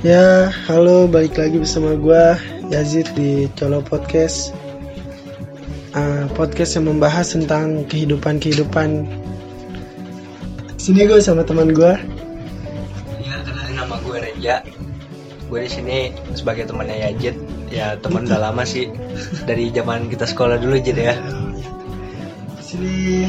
[0.00, 2.40] Ya, halo, balik lagi bersama gua
[2.72, 4.56] Yazid di Colo Podcast.
[5.92, 9.04] Uh, podcast yang membahas tentang kehidupan-kehidupan.
[10.80, 12.00] Sini gue sama teman gua.
[13.20, 14.64] Ya, kenalin nama gue Reja.
[15.52, 17.36] Gue di sini sebagai temannya Yazid.
[17.68, 18.88] Ya, teman udah lama sih.
[19.44, 21.12] Dari zaman kita sekolah dulu Jid ya.
[22.64, 23.28] Sini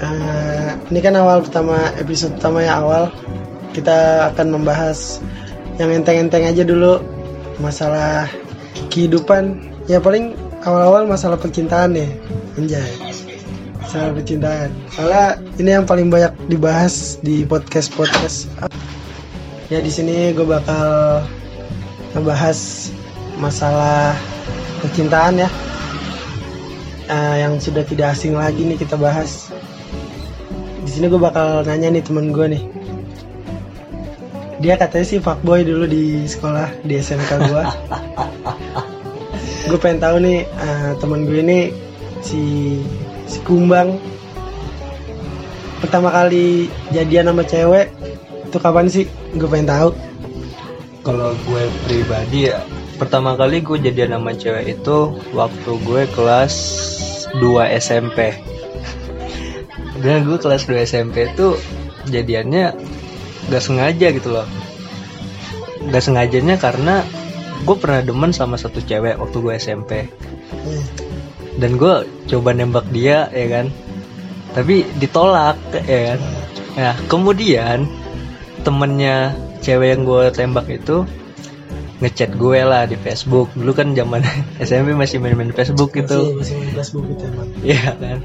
[0.00, 3.12] uh, ini kan awal pertama episode pertama ya awal
[3.70, 5.22] kita akan membahas
[5.78, 7.00] yang enteng-enteng aja dulu
[7.62, 8.26] masalah
[8.90, 9.62] kehidupan.
[9.86, 12.08] Ya paling awal-awal masalah percintaan ya
[12.58, 12.90] anjay.
[13.80, 14.70] Masalah percintaan.
[14.92, 15.26] Soalnya
[15.58, 18.50] ini yang paling banyak dibahas di podcast podcast
[19.70, 21.22] ya di sini gue bakal
[22.14, 22.90] ngebahas
[23.38, 24.18] masalah
[24.82, 25.50] percintaan ya.
[27.10, 29.50] Uh, yang sudah tidak asing lagi nih kita bahas.
[30.86, 32.62] Di sini gue bakal nanya nih temen gue nih
[34.60, 37.64] dia katanya sih fuckboy dulu di sekolah di SMK gue
[39.70, 41.60] gue pengen tahu nih uh, teman gue ini
[42.20, 42.76] si
[43.30, 43.96] si Kumbang.
[45.80, 47.86] Pertama kali jadian sama cewek
[48.50, 49.06] itu kapan sih?
[49.38, 49.90] Gue pengen tahu.
[51.00, 52.60] Kalau gue pribadi ya,
[53.00, 54.98] pertama kali gue jadian sama cewek itu
[55.32, 56.54] waktu gue kelas
[57.40, 58.36] 2 SMP.
[60.04, 61.56] Dan gue kelas 2 SMP itu
[62.10, 62.76] jadiannya
[63.48, 64.46] gak sengaja gitu loh.
[65.88, 67.00] Gak sengajanya karena
[67.64, 69.92] gue pernah demen sama satu cewek waktu gue SMP.
[71.56, 73.66] Dan gue coba nembak dia ya kan.
[74.52, 75.56] Tapi ditolak
[75.88, 76.20] ya kan.
[76.76, 77.88] Nah kemudian
[78.60, 79.32] temennya
[79.64, 81.08] cewek yang gue tembak itu
[82.00, 84.24] ngechat gue lah di Facebook dulu kan zaman
[84.64, 87.24] SMP masih main-main Facebook gitu masih, masih main Facebook gitu
[87.60, 88.18] Iya kan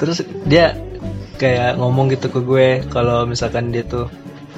[0.00, 0.74] terus dia
[1.36, 4.08] kayak ngomong gitu ke gue kalau misalkan dia tuh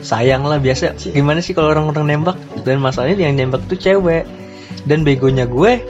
[0.05, 0.95] sayang lah biasa.
[1.01, 2.37] Gimana sih kalau orang-orang nembak?
[2.63, 4.29] Dan masalahnya yang nembak tuh cewek.
[4.85, 5.81] Dan begonya gue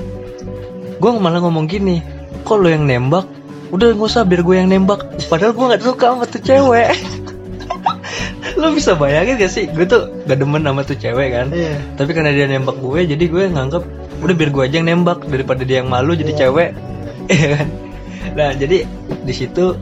[0.94, 2.00] gue malah ngomong gini
[2.46, 3.26] kok lo yang nembak?
[3.74, 5.02] Udah gak usah biar gue yang nembak.
[5.26, 6.94] Padahal gue nggak suka sama tuh cewek.
[8.60, 9.66] Lo bisa bayangin gak sih?
[9.66, 11.50] Gue tuh gak demen sama tuh cewek kan?
[11.50, 11.74] Iya.
[11.98, 13.82] Tapi karena dia nembak gue jadi gue nganggep
[14.22, 16.40] udah biar gue aja yang nembak daripada dia yang malu jadi Iya.
[16.46, 16.70] cewek.
[17.34, 17.66] Iya kan?
[18.36, 18.84] Nah jadi
[19.24, 19.74] di situ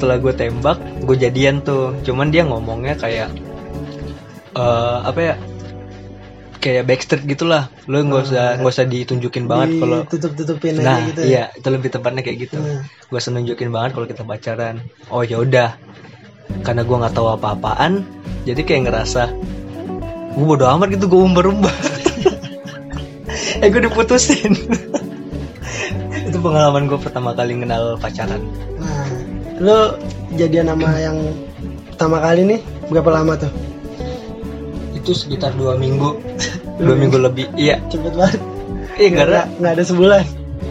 [0.00, 1.92] setelah gue tembak gue jadian tuh.
[2.00, 3.28] Cuman dia ngomongnya kayak
[4.56, 5.34] eh apa ya
[6.56, 7.68] kayak backstreet gitulah.
[7.84, 11.28] Lo nggak usah nggak usah ditunjukin banget kalau tutup tutupin nah aja gitu ya?
[11.28, 12.56] iya itu lebih tepatnya kayak gitu.
[12.56, 12.80] Nah.
[12.80, 14.80] gue usah nunjukin banget kalau kita pacaran.
[15.12, 15.76] Oh ya udah.
[16.64, 18.08] Karena gue nggak tahu apa-apaan
[18.48, 19.22] jadi kayak ngerasa
[20.32, 21.76] gue bodo amat gitu gue umbar-umbar.
[23.60, 24.56] Eh gue diputusin.
[26.28, 28.40] Itu pengalaman gue pertama kali kenal pacaran.
[28.80, 29.19] Nah,
[29.60, 29.94] lo
[30.34, 31.16] jadian sama yang
[31.92, 33.52] pertama kali nih berapa lama tuh?
[35.00, 36.20] itu sekitar dua minggu.
[36.80, 37.76] Dua minggu lebih iya.
[37.92, 38.40] Cepet banget.
[38.96, 40.24] iya karena nggak nggak ada sebulan.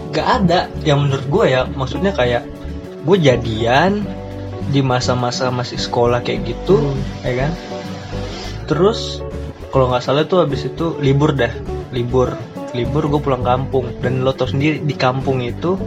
[0.09, 0.59] gak ada.
[0.81, 2.43] Yang menurut gue ya maksudnya kayak
[3.05, 4.01] gue jadian
[4.73, 6.97] di masa-masa masih sekolah kayak gitu Hmm.
[7.21, 7.51] ya kan?
[8.65, 9.21] Terus
[9.69, 11.53] kalau nggak salah tuh habis itu libur dah.
[11.93, 12.33] Libur.
[12.73, 14.01] Libur gue pulang kampung.
[14.01, 15.77] Dan lo tau sendiri di kampung itu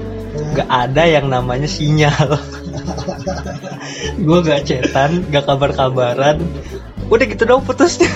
[0.54, 2.38] nggak ada yang namanya sinyal
[4.26, 6.40] gue gak cetan gak kabar-kabaran
[7.08, 8.08] udah gitu dong putusnya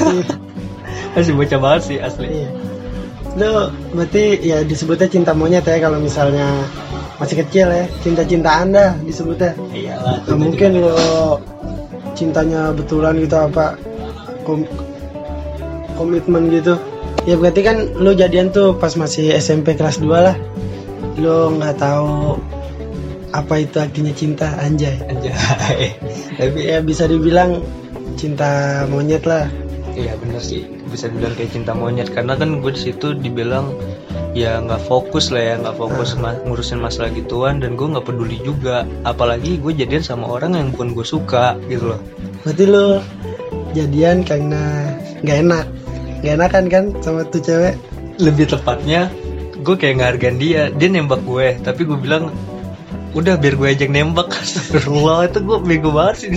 [1.12, 2.50] masih bocah banget sih asli Iya.
[3.36, 6.64] Lo berarti ya disebutnya cinta monyet ya kalau misalnya
[7.20, 9.52] masih kecil ya cinta-cinta anda disebutnya.
[9.76, 10.96] iyalah Nggak mungkin lo
[12.16, 13.76] cintanya betulan gitu apa
[14.48, 14.68] kom-
[16.00, 16.80] komitmen gitu.
[17.28, 20.36] Ya berarti kan lo jadian tuh pas masih SMP kelas 2 lah.
[21.20, 22.40] Lo nggak tahu
[23.32, 24.96] apa itu artinya cinta anjay.
[25.06, 25.96] anjay
[26.38, 27.62] tapi Ya bisa dibilang
[28.14, 29.48] cinta monyet lah.
[29.92, 33.72] Iya bener sih bisa dibilang kayak cinta monyet karena kan gue di situ dibilang
[34.36, 38.36] ya nggak fokus lah ya nggak fokus ma- ngurusin masalah gituan dan gue nggak peduli
[38.44, 42.00] juga apalagi gue jadian sama orang yang bukan gue suka gitu loh
[42.44, 43.00] Berarti lo
[43.72, 44.92] jadian karena
[45.24, 45.66] nggak enak.
[46.20, 47.74] Nggak enakan kan sama tuh cewek?
[48.16, 49.12] lebih tepatnya
[49.60, 52.32] gue kayak ngehargain dia dia nembak gue tapi gue bilang
[53.16, 56.32] udah biar gue aja yang nembak Astagfirullah itu gue bego banget sih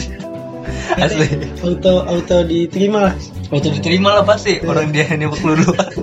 [0.95, 1.27] asli
[1.59, 3.15] Auto auto diterima lah.
[3.51, 5.89] waktu diterima lah pasti orang dia yang nembak lu duluan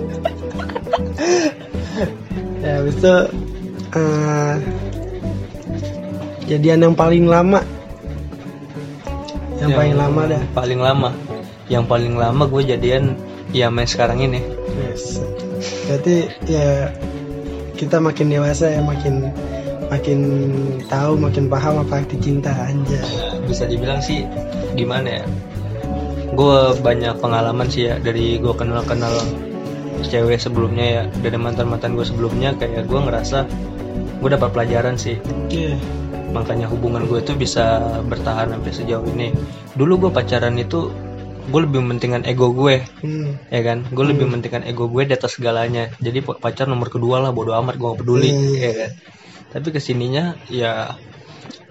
[2.57, 3.15] Ya habis itu
[3.95, 4.53] eh,
[6.51, 7.61] jadian yang paling lama.
[9.61, 10.41] Yang, paling lama dah.
[10.51, 11.09] paling lama
[11.67, 13.15] yang paling lama gue jadian
[13.55, 14.41] ya main sekarang ini
[14.77, 15.17] Yes.
[15.89, 16.93] Berarti ya
[17.73, 19.33] kita makin dewasa ya makin
[19.87, 20.19] makin
[20.85, 23.01] tahu makin paham apa arti cinta anjay.
[23.43, 24.23] Bisa dibilang sih
[24.73, 25.25] gimana ya?
[26.31, 29.13] Gue banyak pengalaman sih ya dari gue kenal kenal
[30.03, 31.03] cewek sebelumnya ya.
[31.09, 33.47] Dari mantan mantan gue sebelumnya kayak gue ngerasa
[34.19, 35.17] gue dapat pelajaran sih.
[35.47, 35.75] Iya.
[36.27, 39.31] makanya hubungan gue tuh bisa bertahan sampai sejauh ini.
[39.73, 40.91] Dulu gue pacaran itu
[41.47, 43.39] gue lebih mementingkan ego gue Hmm.
[43.47, 43.87] ya kan?
[43.87, 45.87] Gue lebih mementingkan ego gue di atas segalanya.
[45.97, 48.53] Jadi pa- pacar nomor kedua lah bodo amat gue gak peduli Hmm.
[48.53, 48.91] ya kan
[49.57, 50.93] tapi ke sininya ya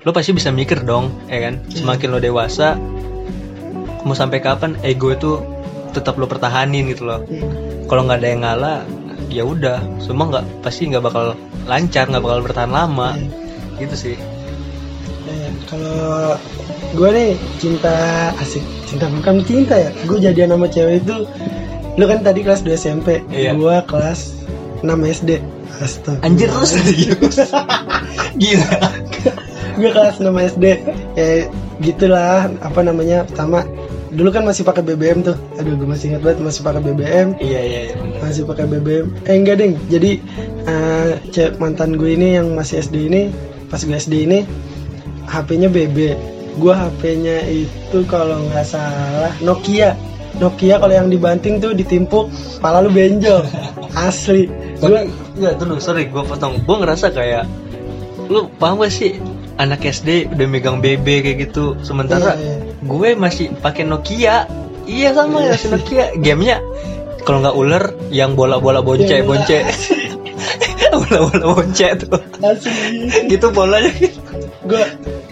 [0.02, 1.62] lo pasti bisa mikir dong ya kan?
[1.70, 2.74] Semakin lo dewasa
[4.02, 5.38] mau sampai kapan ego itu
[5.94, 7.22] tetap lo pertahanin gitu loh.
[7.22, 7.86] Hmm.
[7.86, 8.78] kalau nggak ada yang ngalah
[9.30, 9.78] ya udah.
[10.02, 11.38] Semua nggak pasti nggak bakal
[11.70, 13.14] lancar nggak bakal bertahan lama.
[13.78, 14.16] Gitu sih.
[15.70, 16.34] Kalau
[16.94, 17.30] gue nih
[17.62, 17.94] cinta
[18.42, 18.62] asik.
[18.86, 19.90] Cinta bukan cinta ya.
[20.06, 21.26] Gue jadian sama cewek itu
[21.96, 23.56] lu kan tadi kelas 2 SMP Iya.
[23.56, 24.36] gue kelas
[24.84, 25.40] 6 SD
[25.80, 26.20] Astaga.
[26.24, 26.72] anjir terus?
[28.40, 28.70] Gila.
[29.76, 30.64] Gue kelas 6 SD
[31.16, 31.26] ya
[31.84, 32.48] gitulah.
[32.64, 33.28] Apa namanya?
[33.28, 33.64] Pertama
[34.12, 35.36] dulu kan masih pakai BBM tuh.
[35.60, 39.34] Aduh gue masih ingat banget masih pakai BBM iya iya iya masih pakai BBM eh
[39.36, 40.10] enggak deng jadi
[40.66, 43.22] eh, cewek mantan gue ini yang masih SD ini
[43.68, 44.42] pas gue SD ini
[45.28, 45.98] HP-nya BB
[46.56, 49.92] gue HP-nya itu kalau nggak salah Nokia
[50.36, 52.28] Nokia kalau yang dibanting tuh ditimpuk
[52.60, 53.44] pala lu benjol
[54.08, 54.46] asli
[54.76, 55.08] gue
[55.40, 56.60] ya dulu sorry gue potong.
[56.64, 57.48] Gue ngerasa kayak
[58.28, 59.16] lu paham gak sih
[59.56, 62.56] anak SD udah megang BB kayak gitu sementara Iya, iya.
[62.84, 64.44] gue masih pakai Nokia.
[64.86, 66.12] Iya sama ya si Nokia.
[66.20, 66.60] Gamenya
[67.26, 69.58] kalau nggak ular yang bola-bola bonce Iya, bonce.
[71.06, 72.20] bola-bola bonce tuh.
[72.42, 73.90] asli gitu bolanya.
[74.66, 74.82] gue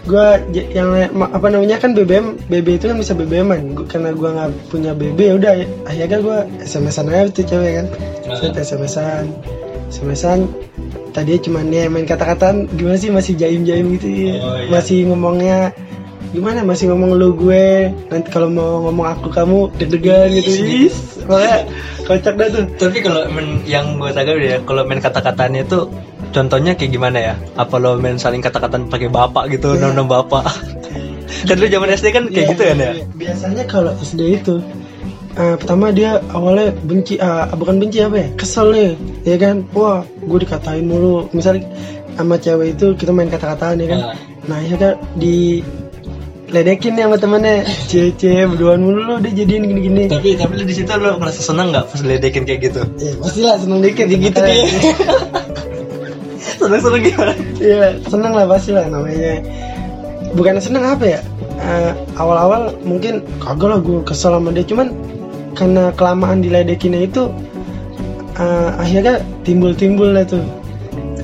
[0.05, 0.26] gue
[0.71, 4.93] yang apa namanya kan BBM BB itu kan bisa BBM-an Gua- karena gue nggak punya
[4.93, 5.53] BB ya udah
[5.85, 7.87] akhirnya gue SMS-an aja tuh cewek kan
[8.37, 9.25] Set SMS-an
[9.91, 10.47] SMS-an
[11.11, 14.35] tadi cuman dia main kata-kataan gimana sih masih jaim-jaim gitu ya.
[14.38, 14.67] Oh, iya.
[14.69, 15.71] masih ngomongnya
[16.35, 20.51] gimana masih ngomong lu gue nanti kalau mau ngomong aku kamu deg-degan gitu
[20.91, 20.97] is
[21.31, 21.71] makanya
[22.05, 25.89] kocak dah tuh Tapi kalau main yang gue tahu ya, kalau main kata-katanya itu
[26.35, 27.35] contohnya kayak gimana ya?
[27.57, 29.95] Apa lo main saling kata-kataan pakai bapak gitu, Iya.
[29.95, 30.45] nom bapak?
[31.49, 32.93] kan dulu zaman SD kan kayak Iya, gitu kan ya?
[32.93, 33.05] iya.
[33.17, 34.61] Biasanya kalau SD itu
[35.35, 38.91] eh, pertama dia awalnya benci, ah, bukan benci apa ya, kesel nih,
[39.25, 39.65] ya kan?
[39.73, 41.27] Wah, gue dikatain mulu.
[41.33, 41.67] Misalnya
[42.15, 44.01] sama cewek itu kita main kata-kataan ya kan?
[44.03, 44.15] Ah.
[44.45, 45.65] Nah, ya kan di
[46.55, 50.73] ledekin nih sama temennya cie-cie berduaan mulu lo udah jadiin gini-gini Tapi tapi lu di
[50.73, 52.81] situ lo ngerasa seneng nggak pas ledekin kayak gitu?
[52.97, 54.95] ya pastilah seneng dikit Kayak gitu Makanya- dia.
[56.61, 57.33] Seneng-seneng gimana?
[57.59, 59.43] Iya, seneng lah pasti lah namanya.
[60.33, 61.21] Bukan seneng apa ya?
[61.55, 64.89] Eh, awal-awal mungkin kagak lah gue kesel sama dia, cuman
[65.53, 67.29] karena kelamaan diledekinnya itu
[68.35, 70.41] eh, akhirnya timbul-timbul lah tuh.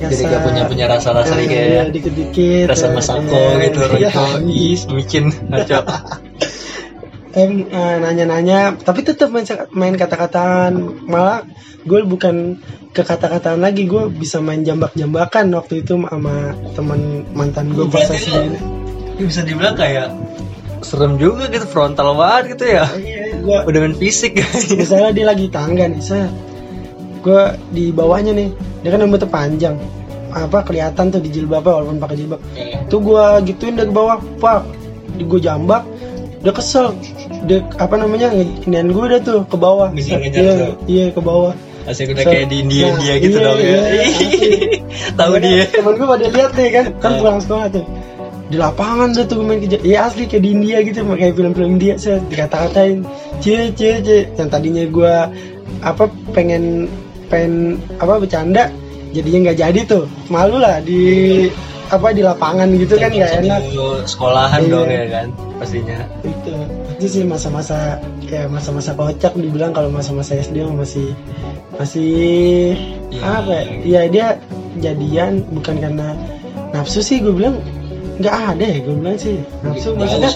[0.09, 2.65] Jadi gak punya punya rasa-rasa eh, kayak iya, dikit-dikit.
[2.65, 5.79] rasa eh, masako eh, gitu, iya, Rito, is, micin, ngaco.
[7.31, 10.75] em eh, nanya-nanya tapi tetap main, main kata-kataan
[11.07, 11.47] malah
[11.87, 12.59] gue bukan
[12.91, 18.59] ke kata-kataan lagi gue bisa main jambak-jambakan waktu itu sama teman mantan gue lo-
[19.15, 20.11] Ini bisa dibilang kayak
[20.83, 22.83] serem juga gitu, frontal banget gitu ya.
[22.99, 24.35] Iya, gue Udah main fisik
[24.75, 26.27] misalnya dia lagi tangga nih saya
[27.21, 27.41] gue
[27.71, 28.49] di bawahnya nih.
[28.81, 29.75] Dia kan rambutnya panjang.
[30.31, 32.39] Apa kelihatan tuh di jilbabnya walaupun pakai jilbab.
[32.87, 34.63] Tuh gue gituin dari bawah pak
[35.15, 35.83] di gue jambak
[36.41, 36.97] dia kesel.
[37.45, 39.93] Dia apa namanya nginian gue udah tuh ke bawah.
[39.93, 40.73] Ngejar-ngejar iya tuh.
[40.89, 41.53] iya ke bawah.
[41.81, 43.65] Asik udah So, kayak di India nah, India gitu iya, dong ya.
[43.65, 44.29] iya, asli.
[45.17, 45.65] Tahu Makanya dia.
[45.73, 47.19] temen gue pada lihat nih kan kan Iya.
[47.21, 47.85] pulang sekolah tuh.
[48.51, 49.79] Di lapangan tuh tuh gue main kejar.
[49.81, 52.97] Iya asli kayak di India gitu kayak film-film India saya dikata-katain
[53.41, 54.19] cie cie cie.
[54.37, 55.13] Yang tadinya gue
[55.81, 56.03] apa
[56.33, 56.85] pengen
[57.31, 58.67] pengen apa bercanda
[59.15, 61.47] jadinya nggak jadi tuh malu lah di
[61.87, 64.71] apa di lapangan gitu kan nggak enak Satu sekolahan Iya.
[64.71, 65.27] dong ya kan
[65.59, 65.97] pastinya.
[66.23, 66.51] itu
[66.95, 71.11] itu sih masa-masa ya masa-masa kocak dibilang kalau masa-masa SD masih
[71.75, 72.75] masih
[73.11, 73.21] Iya.
[73.27, 74.27] apa ya ya dia
[74.79, 76.15] jadian bukan karena
[76.71, 77.59] nafsu sih gue bilang
[78.23, 80.31] nggak ada ya gue bilang sih nafsu maksudnya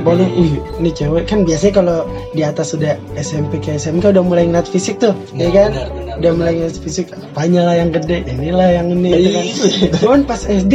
[0.00, 1.98] boleh wih ini cewek kan biasanya kalau
[2.32, 5.88] di atas sudah SMP ke SMK udah mulai ngeliat fisik tuh ya Benar, kan benar,
[5.90, 9.44] benar, udah mulai ngeliat fisik apanya lah yang gede inilah yang ini gitu kan.
[9.44, 9.88] Iya.
[9.96, 10.74] cuman pas SD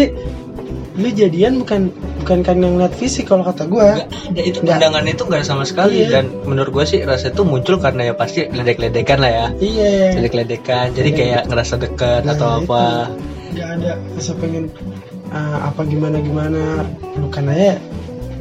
[0.93, 1.89] lu jadian bukan
[2.21, 4.05] bukan karena ngeliat fisik kalau kata gue ada
[4.39, 4.77] itu Nggak.
[4.77, 6.09] pandangan itu ada sama sekali Iya.
[6.13, 10.93] dan menurut gue sih rasa itu muncul karena ya pasti ledek-ledekan lah ya iya ledek-ledekan
[10.93, 11.17] jadi Iya.
[11.17, 12.57] kayak ngerasa dekat Nah, atau itu.
[12.63, 12.83] apa
[13.53, 14.65] nggak ada rasa pengen
[15.29, 16.61] ah, apa gimana gimana
[17.11, 17.73] pelukan aja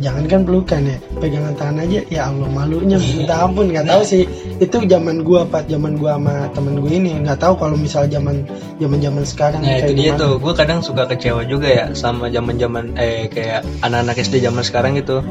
[0.02, 0.98] jangan kan pelukan ya.
[1.22, 2.98] Pegangan tangan aja ya Allah malunya.
[2.98, 4.26] Minta ampun nggak tahu sih.
[4.58, 7.22] Itu zaman gua apa zaman gua sama temen gue ini.
[7.22, 8.42] Nggak tahu kalau misal zaman
[8.82, 10.20] zaman zaman sekarang Nah itu dia gimana.
[10.20, 14.62] tuh, gue kadang suka kecewa juga ya sama zaman zaman eh kayak anak-anak SD zaman
[14.66, 15.22] sekarang gitu.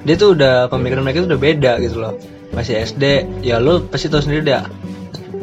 [0.00, 2.14] dia tuh udah pemikiran mereka tuh udah beda gitu loh.
[2.52, 3.04] Masih SD
[3.44, 4.64] ya lo pasti tahu sendiri dah.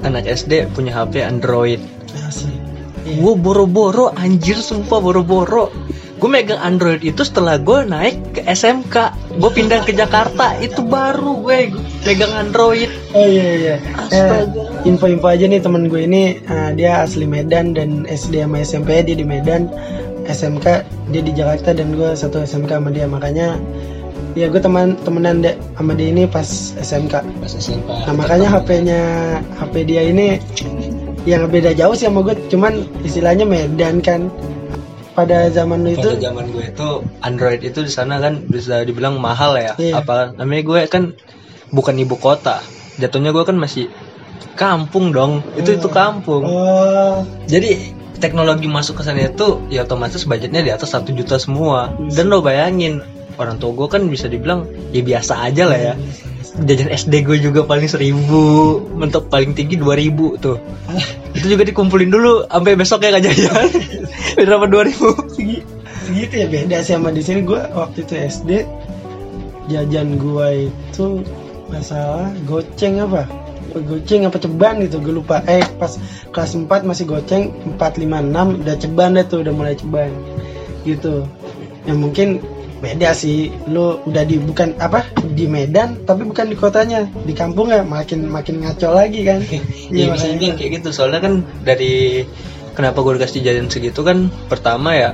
[0.06, 1.82] Anak SD punya HP Android.
[2.14, 2.68] Asli
[3.08, 3.24] Iya.
[3.24, 5.72] gue boro-boro anjir sumpah boro-boro
[6.18, 8.96] gue megang Android itu setelah gue naik ke SMK
[9.38, 10.58] gue pindah ke Jakarta.
[10.58, 11.70] Itu baru gue
[12.10, 12.90] megang Android.
[13.14, 13.76] Oh iya iya.
[13.94, 14.50] Astaga.
[14.50, 16.42] Eh, info-info aja nih temen gue ini.
[16.42, 19.70] Eh, dia asli Medan dan SD sama SMP dia di Medan,
[20.26, 20.66] SMK
[21.14, 23.06] dia di Jakarta dan gue satu SMK sama dia.
[23.06, 23.62] Makanya
[24.34, 26.50] ya gue teman temenan deh sama dia ini pas
[26.82, 27.14] SMK.
[27.22, 29.02] pas SMP Nah makanya HP-nya
[29.62, 30.42] HP dia ini
[31.30, 34.34] yang beda jauh sih sama gue, cuman istilahnya Medan kan.
[35.18, 36.14] Pada zaman lu itu?
[36.14, 36.90] Pada zaman gue itu
[37.26, 39.74] Android itu di sana kan bisa dibilang mahal ya.
[39.82, 40.06] Iya.
[40.06, 41.04] apa namanya gue kan
[41.74, 42.62] bukan ibu kota.
[43.02, 43.90] Jatuhnya gue kan masih
[44.54, 45.42] kampung dong.
[45.58, 46.46] Itu itu kampung.
[46.46, 51.98] Oh, jadi teknologi masuk ke sana itu ya otomatis budgetnya di atas satu juta semua.
[52.14, 53.02] Dan lo bayangin
[53.42, 55.94] orang tua gue kan bisa dibilang ya biasa aja lah ya
[56.66, 60.58] jajan SD gue juga paling seribu mentok paling tinggi dua ribu tuh.
[61.38, 63.68] Itu juga dikumpulin dulu sampai besok ya gak jajan.
[64.48, 65.14] Berapa dua ribu.
[65.38, 65.62] Segi-
[66.10, 67.46] segitu ya beda sih sama di sini.
[67.46, 68.52] Gue waktu itu SD
[69.70, 71.06] jajan gue itu
[71.70, 73.30] masalah goceng apa?
[73.78, 75.46] Goceng apa ceban gitu gue lupa.
[75.46, 75.94] Eh pas
[76.34, 80.10] kelas 4 masih goceng 4 5 6 udah ceban deh tuh udah mulai ceban.
[80.88, 81.22] Gitu.
[81.86, 82.42] Ya mungkin
[82.80, 83.50] beda sih.
[83.70, 87.06] Lu udah di bukan apa di Medan tapi bukan di kotanya.
[87.26, 89.42] Di kampung ya makin makin ngaco lagi kan.
[89.94, 90.90] Iya bisa dibilang kayak gitu.
[90.92, 92.26] Soalnya kan dari
[92.76, 95.12] kenapa gue dikasih jajan segitu kan pertama ya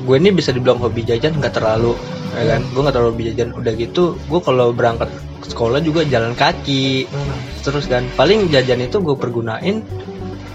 [0.00, 1.94] gue ini bisa dibilang hobi jajan nggak terlalu
[2.36, 2.60] ya kan?
[2.72, 3.48] Gue nggak terlalu hobi jajan.
[3.56, 5.08] Udah gitu gue kalau berangkat
[5.46, 7.38] sekolah juga jalan kaki Hmm.
[7.64, 8.04] terus kan.
[8.16, 9.82] Paling jajan itu gue pergunain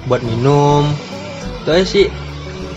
[0.06, 0.86] buat minum.
[1.66, 2.06] Itu aja sih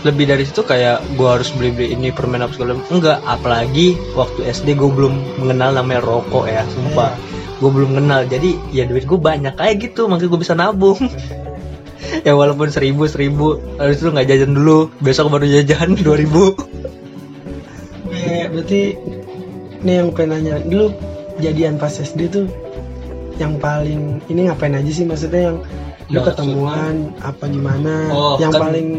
[0.07, 4.47] lebih dari situ kayak gue harus beli beli ini permen apa segala enggak apalagi waktu
[4.47, 7.11] SD gue belum mengenal namanya rokok ya sumpah.
[7.59, 10.99] Gue belum kenal jadi ya duit gue banyak kayak gitu makanya gue bisa nabung.
[12.25, 16.55] Ya walaupun seribu seribu habis itu nggak jajan dulu besok baru jajan dua ribu.
[18.09, 18.97] Eh, berarti
[19.83, 20.95] ini yang pengen nanya dulu
[21.43, 22.47] jadian pas SD tuh
[23.37, 25.05] yang paling ini ngapain aja sih?
[25.05, 25.57] Maksudnya yang
[26.09, 28.09] lu ketemuan apa gimana?
[28.09, 28.89] Oh, yang kan- paling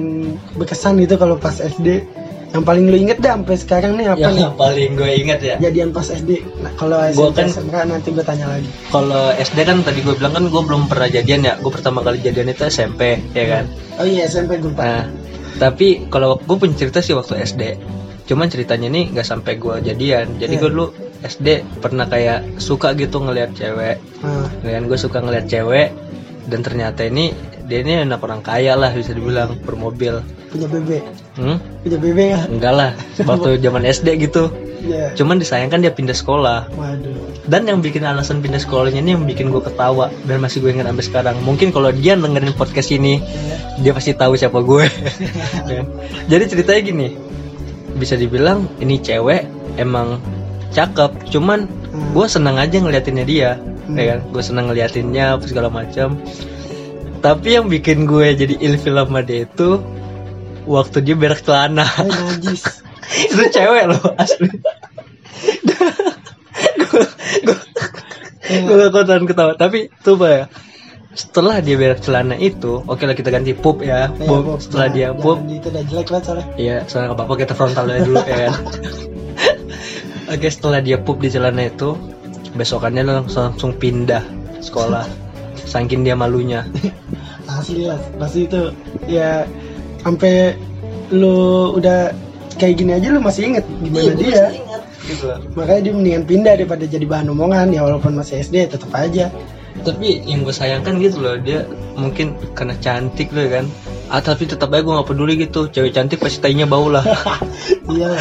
[0.55, 2.07] berkesan gitu kalau pas SD
[2.51, 4.43] yang paling lu inget dah sampai sekarang nih apa nih?
[4.43, 5.55] yang paling gue ingat ya?
[5.61, 8.67] Jadian pas SD nah, kalau SMP kan- SMK nanti gue tanya lagi.
[8.91, 11.55] kalau SD kan tadi gue bilang kan gue belum pernah jadian ya.
[11.57, 13.65] Gue pertama kali jadian itu SMP ya kan?
[13.97, 15.07] Oh iya SMP gue Nah,
[15.59, 17.63] tapi kalau gue punya cerita sih waktu SD.
[18.25, 20.27] Cuman ceritanya nih nggak sampai gue jadian.
[20.37, 20.61] Jadi Iya.
[20.61, 20.87] gue dulu
[21.21, 21.49] SD
[21.79, 23.99] pernah kayak suka gitu ngelihat cewek.
[24.21, 25.91] nah, Dan gue suka ngelihat cewek
[26.51, 27.31] dan ternyata ini
[27.65, 30.21] dia ini anak orang kaya lah bisa dibilang bermobil.
[30.51, 30.91] punya BB
[31.39, 31.57] Hmm?
[31.81, 32.91] punya BB ya Enggak lah,
[33.21, 34.51] waktu zaman SD gitu.
[34.83, 36.67] iya Cuman disayangkan dia pindah sekolah.
[36.69, 40.71] waduh Dan yang bikin alasan pindah sekolahnya ini yang bikin gue ketawa dan masih gue
[40.71, 41.37] ingat sampai sekarang.
[41.41, 43.57] Mungkin kalau dia dengerin podcast ini, Iya.
[43.81, 44.85] dia pasti tahu siapa gue.
[46.31, 47.09] Jadi ceritanya gini,
[47.95, 50.19] bisa dibilang ini cewek emang
[50.71, 52.15] cakep, cuman Hmm.
[52.15, 53.51] gue senang aja ngeliatinnya dia,
[53.91, 53.99] Hmm.
[53.99, 54.21] ya kan?
[54.31, 56.15] Gue senang ngeliatinnya apa segala macam.
[57.21, 59.83] Tapi yang bikin gue jadi ilfil sama dia itu
[60.65, 61.85] waktu dia berak celana.
[63.11, 64.47] Itu cewek loh asli.
[68.51, 70.45] gue gak kuat tahan ketawa tapi tuh Pak, ya
[71.11, 74.59] setelah dia berak celana itu oke lah kita ganti pup ya Iya, pup Bob.
[74.59, 77.85] setelah Jangan- dia pup itu udah jelek banget soalnya Iya, soalnya nggak apa-apa kita frontal
[77.85, 78.53] aja dulu ya kan.
[80.33, 81.99] Oke, setelah dia pup di celana itu,
[82.55, 84.23] besokannya langsung langsung pindah
[84.63, 85.05] sekolah.
[85.71, 86.67] Saking dia malunya.
[87.51, 88.71] asli lah pasti itu
[89.11, 89.43] ya
[90.07, 90.55] sampai
[91.11, 92.15] lu udah
[92.57, 94.45] kayak gini aja lu masih inget gimana dia
[95.01, 95.27] Gitu.
[95.59, 99.33] makanya dia mendingan pindah daripada jadi bahan omongan ya walaupun masih SD tetap aja
[99.81, 101.65] Tapi yang gue sayangkan gitu loh, dia
[101.97, 103.65] mungkin karena cantik loh kan.
[104.13, 105.73] Ah tapi tetap aja gue gak peduli gitu.
[105.73, 107.01] Cewek cantik pasti tainya bau lah.
[107.97, 108.13] iya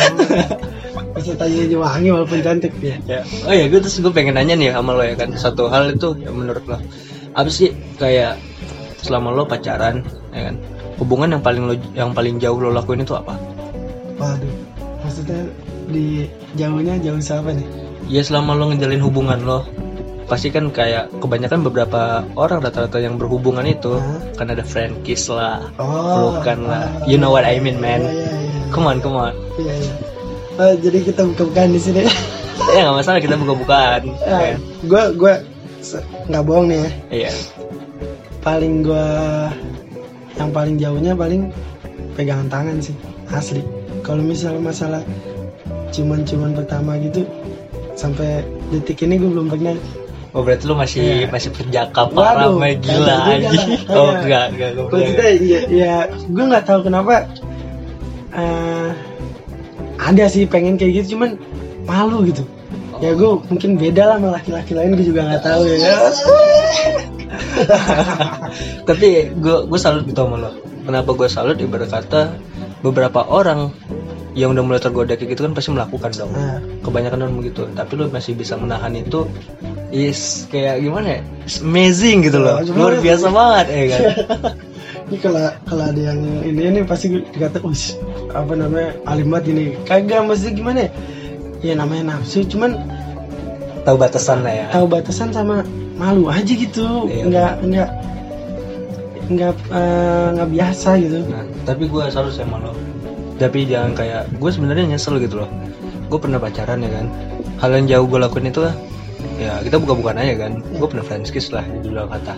[1.16, 3.22] masih tanya aja wangi walaupun cantik dia ya.
[3.46, 5.30] Oh ya, gue terus gue pengen nanya nih sama lo ya kan.
[5.34, 6.78] Satu hal itu yang menurut lo
[7.30, 8.42] apa sih kayak
[9.00, 10.02] selama lo pacaran
[10.34, 10.56] ya kan
[10.98, 13.38] hubungan yang paling lo yang paling jauh lo lakuin itu apa?
[14.20, 14.56] waduh
[15.06, 15.48] maksudnya
[15.88, 16.28] di
[16.60, 17.64] jauhnya jauh siapa nih
[18.10, 19.64] Ya selama lo ngejalin hubungan lo
[20.26, 24.20] pasti kan kayak kebanyakan beberapa orang rata-rata yang berhubungan itu Hah?
[24.38, 26.86] kan ada friend kiss lah, oh pelukan lah.
[26.86, 28.06] ah, You know what I mean, man.
[28.06, 29.34] iya, iya, Come on, come on.
[29.58, 29.94] iya, iya.
[30.60, 32.04] Oh, jadi kita buka-bukaan di sini
[32.76, 34.02] Ya nggak masalah kita buka-bukaan.
[34.20, 34.60] ya.
[34.82, 35.34] gue gue
[36.28, 37.32] nggak bohong nih ya Iya.
[38.40, 39.08] paling gua
[40.34, 41.52] yang paling jauhnya paling
[42.14, 42.96] pegangan tangan sih
[43.30, 43.64] asli
[44.02, 45.02] kalau misalnya masalah
[45.90, 47.24] cuman-cuman pertama gitu
[47.94, 49.76] sampai detik ini gue belum pernah
[50.30, 51.28] Oh berarti lu masih Iya.
[51.28, 53.50] masih penjaka parah Waduh, gila aja.
[53.50, 53.90] kagak.
[53.90, 57.26] Oh enggak enggak gue maksudnya ya, ya gue nggak tahu kenapa
[58.32, 58.90] eh,
[60.00, 61.36] ada sih pengen kayak gitu cuman
[61.84, 62.44] malu gitu
[63.00, 65.78] ya gue mungkin beda lah sama laki-laki lain gue juga nggak tahu ya
[68.90, 70.52] Tapi gue gue salut gitu sama lo.
[70.82, 71.58] Kenapa gue salut?
[71.58, 72.34] Ibarat kata
[72.82, 73.70] beberapa orang
[74.34, 76.32] yang udah mulai tergoda kayak gitu kan pasti melakukan dong.
[76.32, 77.70] nah, Kebanyakan orang begitu.
[77.70, 79.30] Tapi lo masih bisa menahan itu
[79.92, 81.22] is kayak gimana ya?
[81.62, 82.58] Amazing gitu loh.
[82.58, 84.02] Ya, cuma- Luar biasa banget ya kan.
[85.10, 87.98] ini kalau kalau ada yang ini ini pasti dikata wis
[88.30, 90.90] apa namanya alimat ini kagak maksudnya gimana ya
[91.60, 92.78] ya namanya nafsu cuman
[93.80, 94.66] Tahu batasan lah ya.
[94.70, 95.66] tahu batasan sama
[95.98, 97.24] malu aja gitu Iya.
[97.26, 97.90] nggak nggak
[99.30, 102.74] nggak eh, nggak biasa gitu Nah, tapi gue salut sama lo.
[103.40, 105.50] Tapi jangan kayak gue sebenarnya nyesel gitu loh.
[106.12, 107.06] Gue pernah pacaran ya kan.
[107.62, 108.68] Hal yang jauh gue lakuin itu
[109.40, 110.52] ya kita buka-bukaan aja kan.
[110.76, 112.36] Gue pernah friends kiss lah di dalam kata.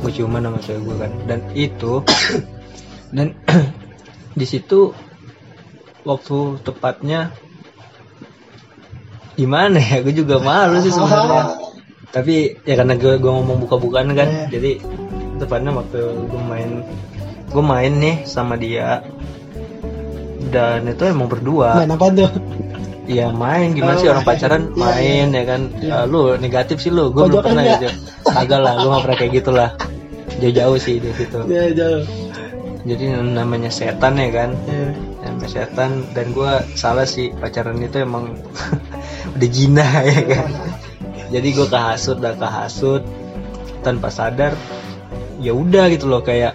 [0.00, 1.12] Gue ciuman sama cewek gue kan.
[1.24, 1.92] Dan itu
[3.16, 3.36] dan
[4.38, 4.92] di situ
[6.02, 7.30] waktu tepatnya
[9.34, 10.00] gimana ya?
[10.00, 11.56] Gue juga malu sih sebenarnya.
[12.14, 14.46] Tapi ya karena gue gue ngomong buka-bukaan kan, Iya.
[14.50, 14.72] jadi
[15.38, 16.70] tepatnya waktu gue main
[17.46, 19.00] gue main nih sama dia
[20.50, 22.30] dan itu emang berdua main apa tuh
[23.06, 24.30] ya main gimana Oh, sih orang main.
[24.36, 25.90] pacaran Iya, main ya kan Iya.
[25.92, 27.88] Ah, lu negatif sih lu gue belum pernah gitu
[28.26, 29.70] agak lah gue gak pernah kayak gitulah
[30.40, 31.38] jauh-jauh sih di situ.
[31.46, 32.02] Ya jauh.
[32.80, 34.50] Jadi namanya setan ya kan?
[34.64, 34.96] Ya.
[35.20, 35.90] namanya setan.
[36.16, 38.34] Dan gue salah sih pacaran itu emang
[39.36, 40.48] udah jina ya kan?
[41.30, 43.04] Jadi gue kehasut dah kehasut
[43.80, 44.56] tanpa sadar
[45.40, 46.52] ya udah gitu loh kayak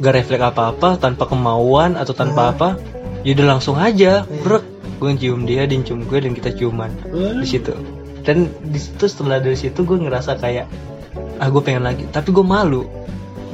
[0.00, 2.52] gak refleks apa-apa tanpa kemauan atau tanpa Ah.
[2.52, 2.68] apa
[3.24, 4.40] ya udah langsung aja Iya.
[4.42, 4.64] brek.
[4.96, 6.88] Gue cium dia dia cium gue dan kita ciuman.
[7.12, 7.74] Di situ.
[8.24, 10.64] Dan di situ setelah dari situ gue ngerasa kayak
[11.38, 12.04] ah gue pengen lagi.
[12.10, 12.86] Tapi gue malu.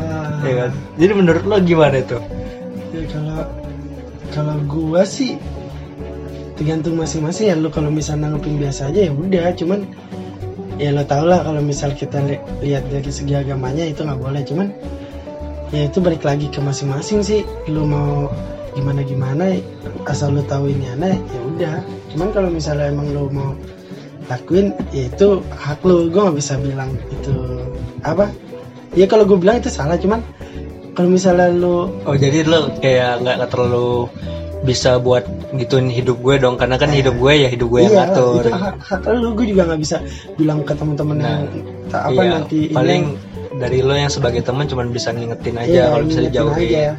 [0.00, 0.70] Ah, ya kan?
[0.96, 2.16] Jadi menurut lo gimana itu?
[2.90, 3.40] Ya kalau
[4.30, 5.36] kalau gua sih
[6.56, 7.56] tergantung masing-masing ya.
[7.58, 9.52] Lu kalau misal nanggepin biasa aja ya udah.
[9.54, 9.84] Cuman
[10.80, 14.40] ya lo tau lah kalau misal kita li- lihat dari segi agamanya itu nggak boleh.
[14.42, 14.72] Cuman
[15.70, 17.44] ya itu balik lagi ke masing-masing sih.
[17.68, 18.32] Lu mau
[18.72, 19.58] gimana gimana
[20.06, 21.76] asal lu tahu ini aneh ya udah.
[22.14, 23.52] Cuman kalau misalnya emang lu mau
[24.30, 27.34] lakuin ya itu hak lu gue nggak bisa bilang itu
[28.00, 28.30] apa
[28.94, 30.22] ya kalau gue bilang itu salah cuman
[30.94, 34.06] kalau misalnya lu Oh jadi lo kayak nggak terlalu
[34.60, 35.24] bisa buat
[35.56, 38.44] gituin hidup gue dong karena kan hidup gue ya hidup gue yang iya, ngatur.
[38.44, 39.96] itu hak, hak lu gue juga nggak bisa
[40.36, 41.42] bilang ke teman-teman Nah, yang
[41.88, 45.56] tak apa iya, nanti ini paling yang- dari lo yang sebagai teman cuma bisa ngingetin
[45.58, 46.68] aja iya, kalau bisa dijauhin.
[46.70, 46.92] aja.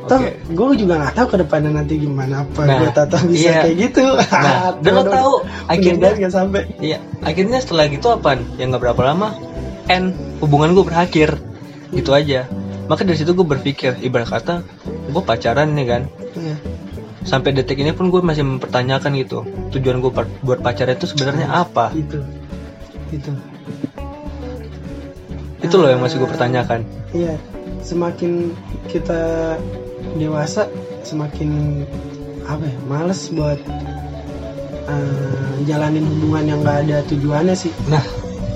[0.00, 0.32] Toh, Oke.
[0.48, 3.60] gue juga nggak tahu ke depannya nanti gimana apa Nah, gue tata bisa iya.
[3.68, 4.04] kayak gitu.
[4.16, 5.32] Nah, dan lo tahu
[5.68, 6.62] akhirnya nggak sampai.
[6.80, 8.40] Iya, akhirnya setelah gitu apaan?
[8.56, 9.28] Yang nggak berapa lama,
[9.92, 11.36] end hubungan gue berakhir,
[11.92, 12.48] gitu aja.
[12.88, 14.64] Maka dari situ gue berpikir, ibarat kata,
[15.12, 16.02] gue pacaran nih kan,
[16.34, 16.56] Iya.
[17.22, 20.10] sampai detik ini pun gue masih mempertanyakan gitu, tujuan gue
[20.42, 21.94] buat pacaran itu sebenarnya apa?
[21.94, 22.18] Itu,
[23.14, 23.30] itu.
[25.60, 26.82] Itu loh yang masih gue pertanyakan.
[27.14, 27.38] Iya,
[27.84, 28.56] semakin
[28.90, 29.54] kita
[30.16, 30.66] dewasa,
[31.06, 31.82] semakin
[32.46, 33.58] apa ya, males buat
[34.90, 37.72] eh, jalanin hubungan yang nggak ada tujuannya sih.
[37.86, 38.02] Nah,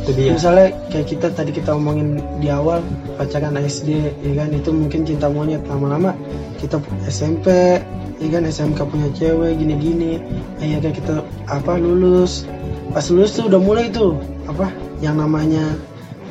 [0.04, 0.37] itu dia.
[0.37, 2.85] Misalnya kayak kita tadi kita omongin di awal
[3.16, 6.12] pacaran SD, ya kan itu mungkin cinta monyet lama-lama
[6.61, 6.76] kita
[7.09, 7.80] SMP,
[8.20, 10.20] ya kan SMK punya cewek gini-gini,
[10.61, 11.14] akhirnya kita
[11.48, 12.44] apa lulus,
[12.92, 14.68] pas lulus tuh udah mulai tuh apa
[15.00, 15.76] yang namanya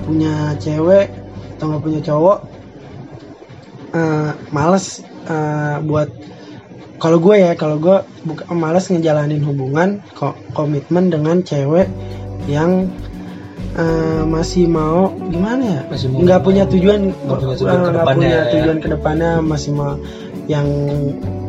[0.05, 1.09] punya cewek
[1.57, 2.37] atau nggak punya cowok,
[3.93, 4.85] eh, males
[5.23, 6.09] eh, buat
[6.95, 11.87] kalau gue ya kalau gue bukan males ngejalanin hubungan ko- komitmen dengan cewek
[12.45, 12.87] yang
[13.73, 17.83] eh, masih mau gimana ya Masih mau- nggak punya tujuan nggak punya tujuan eh, ke
[17.83, 18.51] nggak depannya punya ya.
[18.51, 18.77] tujuan
[19.41, 19.91] masih mau
[20.45, 20.67] yang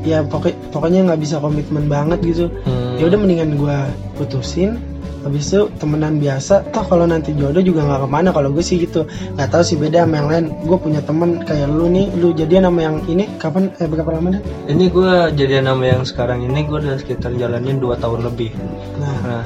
[0.02, 2.94] ya pokok pokoknya nggak bisa komitmen banget gitu Hmm.
[2.96, 3.78] ya udah mendingan gue
[4.14, 4.78] putusin
[5.25, 8.77] habis itu temenan biasa toh kalau nanti jodoh juga nggak ke mana kalau gue sih
[8.79, 9.09] gitu.
[9.35, 10.45] Nggak tahu sih beda sama yang lain.
[10.69, 13.25] Gue punya temen kayak lu nih lu jadian sama yang ini?
[13.41, 13.73] Kapan?
[13.81, 17.81] Eh berapa lama dah Ini gue jadian nama yang sekarang ini gue udah sekitar jalanin
[17.81, 18.53] 2 tahun lebih.
[19.01, 19.19] nah.
[19.25, 19.45] Nah,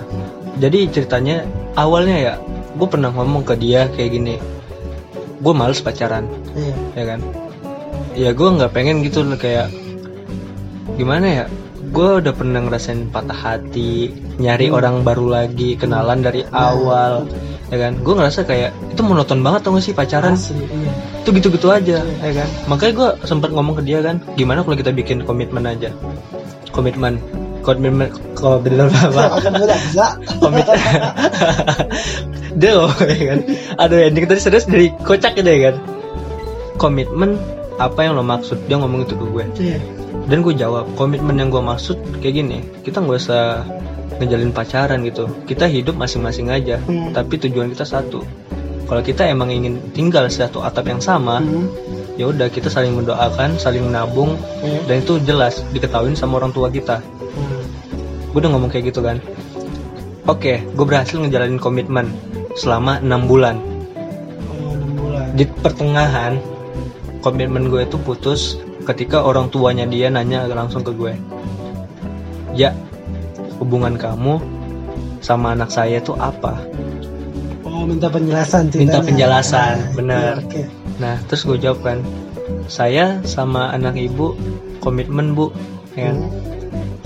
[0.59, 1.47] jadi ceritanya
[1.79, 2.35] awalnya ya,
[2.75, 4.35] gue pernah ngomong ke dia kayak gini,
[5.38, 6.27] gue males pacaran,
[6.59, 6.75] iya.
[6.99, 7.21] Ya kan?
[8.19, 9.71] Ya gue nggak pengen gitu kayak
[10.99, 11.45] gimana ya?
[11.88, 14.77] Gue udah pernah ngerasain patah hati, nyari Hmm.
[14.77, 17.24] orang baru lagi, kenalan dari awal,
[17.72, 17.92] ya kan?
[18.05, 20.37] Gue ngerasa kayak itu monoton banget tau gak sih pacaran?
[20.37, 20.92] asli iya.
[21.24, 22.48] Itu gitu-gitu aja, ya kan?
[22.68, 25.88] Makanya gue sempat ngomong ke dia kan, gimana kalau kita bikin komitmen aja,
[26.77, 27.16] komitmen.
[27.64, 30.07] komitmen komitmen apa akan mudah bisa
[30.40, 30.64] komit
[32.57, 33.38] Duh, ya kan?
[33.77, 35.77] Aduh ending tadi serius dari kocak ya kan?
[36.81, 37.37] Komitmen
[37.77, 38.57] apa yang lo maksud?
[38.70, 39.79] Dia ngomong itu ke gue iya
[40.29, 43.64] dan gue jawab komitmen yang gue maksud kayak gini kita nggak usah
[44.19, 47.11] ngejalin pacaran gitu kita hidup masing-masing aja Hmm.
[47.11, 48.21] tapi tujuan kita satu
[48.85, 51.69] kalau kita emang ingin tinggal satu atap yang sama Hmm.
[52.14, 54.81] ya udah kita saling mendoakan saling menabung Iya.
[54.85, 57.62] dan itu jelas diketahui sama orang tua kita Hmm.
[58.29, 59.17] gue udah ngomong kayak gitu kan
[60.27, 62.12] oke gue berhasil ngejalanin komitmen
[62.53, 63.57] selama enam bulan
[64.51, 66.37] Oh, enam bulan di pertengahan
[67.21, 71.12] komitmen gue itu putus ketika orang tuanya dia nanya langsung ke gue
[72.57, 72.72] ya
[73.61, 74.40] hubungan kamu
[75.20, 76.57] sama anak saya itu apa
[77.66, 80.35] oh minta penjelasan Minta penjelasan, Ah, bener.
[80.40, 80.62] iya, oke
[80.98, 81.98] nah terus gue jawab kan
[82.66, 84.35] saya sama anak ibu
[84.81, 85.53] komitmen bu
[85.94, 86.16] ya kan?
[86.18, 86.31] Hmm.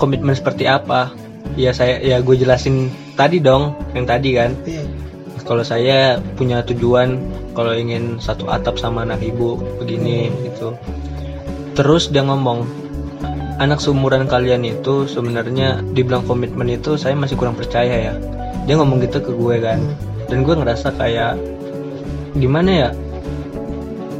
[0.01, 1.13] komitmen seperti apa
[1.53, 4.81] ya saya ya gue jelasin tadi dong yang tadi kan Iya.
[5.45, 7.19] kalau saya punya tujuan
[7.53, 10.73] kalau ingin satu atap sama anak ibu begini gitu
[11.73, 12.65] terus dia ngomong
[13.61, 18.13] anak seumuran kalian itu sebenarnya dibilang komitmen itu saya masih kurang percaya ya.
[18.65, 19.79] Dia ngomong gitu ke gue kan.
[20.31, 21.37] Dan gue ngerasa kayak
[22.37, 22.89] gimana ya?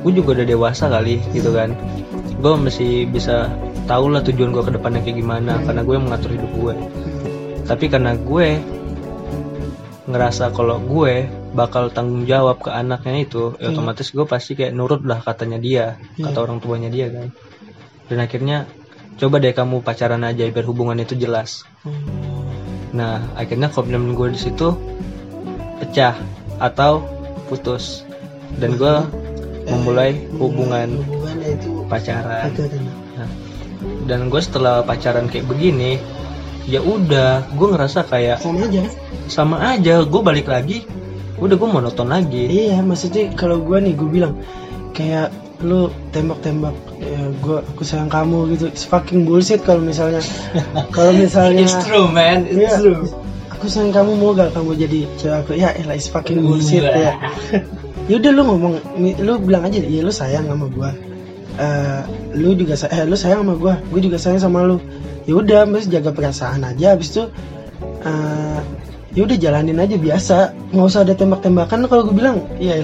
[0.04, 1.74] Gue juga udah dewasa kali gitu kan.
[2.44, 3.50] Gue masih bisa
[3.88, 6.76] tahu lah tujuan gue ke depannya kayak gimana karena gue yang mengatur hidup gue.
[7.64, 8.48] Tapi karena gue
[10.08, 15.06] ngerasa kalau gue bakal tanggung jawab ke anaknya itu ya otomatis gue pasti kayak nurut
[15.06, 15.86] lah katanya dia
[16.18, 16.30] Hmm.
[16.30, 17.30] kata orang tuanya dia kan.
[18.10, 18.66] Dan akhirnya
[19.22, 21.64] coba deh kamu pacaran aja biar hubungan itu jelas.
[21.86, 22.50] Hmm.
[22.94, 24.74] nah akhirnya komitmen gue di situ
[25.82, 26.18] pecah
[26.58, 27.06] atau
[27.50, 28.06] putus.
[28.58, 28.94] Dan gue
[29.66, 31.02] memulai hubungan
[31.90, 32.54] pacaran.
[33.18, 33.30] Nah,
[34.06, 35.98] dan gue setelah pacaran kayak begini
[36.64, 38.82] ya udah gue ngerasa kayak sama aja.
[39.28, 40.88] sama aja gue balik lagi
[41.44, 42.44] udah gue monoton lagi.
[42.48, 44.34] Iya maksudnya kalau gue nih gue bilang
[44.96, 45.30] kayak
[45.64, 48.68] lu tembak-tembak ya gue aku sayang kamu gitu.
[48.72, 50.20] It's fucking bullshit kalau misalnya
[50.96, 52.48] kalau misalnya it's true man.
[52.48, 53.04] It's Iya, true.
[53.56, 55.52] Aku sayang kamu mau gak kamu jadi cewek aku.
[55.56, 57.16] Ya elah it's fucking bullshit ya.
[58.12, 60.92] Yaudah lu ngomong lu bilang aja ya lu sayang sama gua.
[61.54, 62.02] Eh,
[62.34, 64.84] lu juga eh lu sayang sama gua gue juga sayang sama lu.
[65.24, 67.24] Ya udah mas jaga perasaan aja habis itu
[68.04, 68.60] eh
[69.14, 70.38] ya udah jalanin aja biasa.
[70.74, 71.86] Nggak usah ada tembak-tembakan.
[71.90, 72.78] Kalau gue bilang ya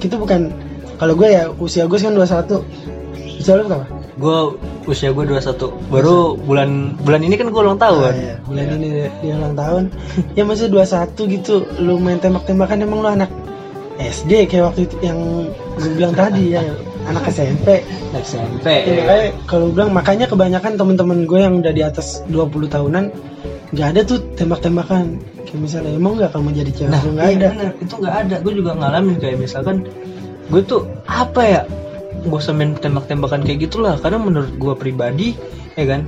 [0.00, 0.52] kita bukan
[1.00, 2.60] kalau gue ya usia gue kan 21
[3.40, 4.00] usia lu berapa?
[4.20, 4.38] gue
[4.84, 8.12] usia gue 21 baru bulan bulan ini kan gue ulang tahun.
[8.12, 8.34] Ah, iya.
[8.44, 8.88] bulan ini
[9.24, 9.82] dia, ulang tahun.
[10.38, 13.32] Ya masih 21 gitu lu main tembak-tembakan emang lu anak
[14.00, 15.48] SD kayak waktu itu yang
[15.80, 16.64] gue bilang tadi ya
[17.10, 22.24] anak SMP SMP ya, makanya kalau bilang makanya kebanyakan temen-temen gue yang udah di atas
[22.28, 23.04] 20 tahunan
[23.70, 25.18] nggak ada tuh tembak-tembakan.
[25.46, 26.90] Kayak misalnya emang nggak kamu jadi cewek?
[26.90, 27.48] Nah nggak iya ada.
[27.54, 28.36] bener, itu nggak ada.
[28.42, 29.76] Gue juga ngalamin kayak misalkan
[30.50, 31.62] gue tuh apa ya?
[32.20, 33.94] Gue main tembak-tembakan kayak gitulah.
[33.98, 35.28] Karena menurut gue pribadi
[35.78, 36.04] ya kan?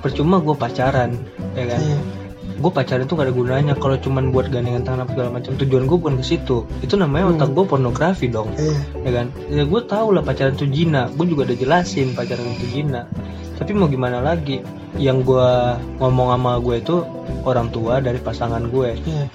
[0.00, 1.16] Percuma gue pacaran
[1.56, 1.80] ya kan?
[1.80, 2.25] Iya.
[2.56, 3.74] Gue pacaran itu gak ada gunanya.
[3.76, 6.64] Kalau cuman buat gandengan tangan apa segala macam tujuan gue bukan ke situ.
[6.80, 8.48] Itu namanya otak gue pornografi dong.
[8.56, 8.78] Iya.
[9.04, 9.26] ya kan?
[9.52, 11.12] Ya gue tahu lah pacaran itu jina.
[11.12, 13.04] Gue juga udah jelasin pacaran itu jina.
[13.56, 14.64] Tapi mau gimana lagi?
[14.96, 15.48] Yang gue
[16.00, 16.96] ngomong sama gue itu
[17.44, 19.26] orang tua dari pasangan gue Iya.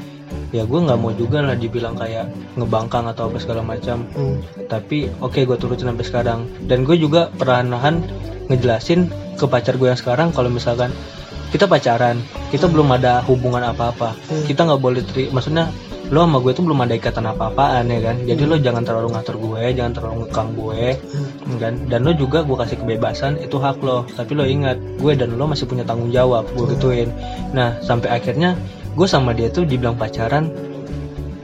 [0.51, 2.27] ya gue nggak mau juga lah dibilang kayak
[2.60, 4.03] ngebangkang atau apa segala macam.
[4.12, 4.43] Hmm.
[4.67, 6.39] tapi oke gue turutin sampai sekarang.
[6.65, 8.01] Dan gue juga perlahan-lahan
[8.49, 9.07] ngejelasin
[9.38, 10.34] ke pacar gue yang sekarang.
[10.34, 10.91] Kalau misalkan
[11.51, 12.17] kita pacaran
[12.49, 14.15] kita belum ada hubungan apa-apa.
[14.27, 14.43] Hmm.
[14.47, 15.67] kita nggak boleh teri maksudnya
[16.11, 18.19] lo sama gue tuh belum ada ikatan apa-apaan ya kan?
[18.27, 20.83] Jadi lo jangan terlalu ngatur gue jangan terlalu ngekang gue
[21.47, 21.55] Hmm.
[21.55, 21.73] kan?
[21.87, 24.03] Dan lo juga gue kasih kebebasan itu hak lo.
[24.11, 27.07] Tapi lo ingat gue dan lo masih punya tanggung jawab gue gituin.
[27.55, 28.59] Nah sampai akhirnya
[28.91, 30.51] gue sama dia tuh dibilang pacaran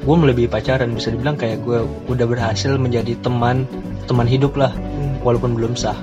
[0.04, 0.92] gue melebihi pacaran.
[0.92, 3.64] Bisa dibilang kayak gue udah berhasil menjadi teman
[4.04, 5.16] teman hidup lah Hmm.
[5.24, 5.96] walaupun belum sah.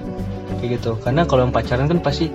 [0.60, 0.96] Kayak gitu.
[1.04, 2.32] Karena kalau yang pacaran kan pasti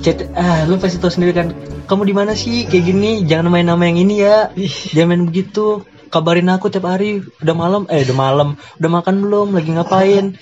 [0.00, 1.52] chat ah lu pasti tahu sendiri kan
[1.88, 2.68] kamu di mana sih?
[2.68, 4.52] Kayak gini jangan main nama yang ini ya.
[4.92, 5.88] Jangan main begitu.
[6.12, 7.24] Kabarin aku tiap hari.
[7.40, 8.48] Udah malam eh udah malam.
[8.76, 9.46] Udah makan belum?
[9.56, 10.36] Lagi ngapain?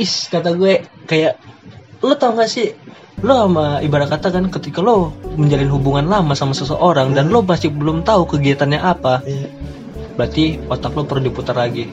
[0.00, 1.36] Is kata gue kayak
[2.00, 2.72] lo tau gak sih?
[3.20, 7.68] Lo sama ibarat kata kan ketika lo menjalin hubungan lama sama seseorang dan lo masih
[7.68, 9.48] belum tahu kegiatannya apa Iya.
[10.14, 11.84] berarti otak lo perlu diputar lagi.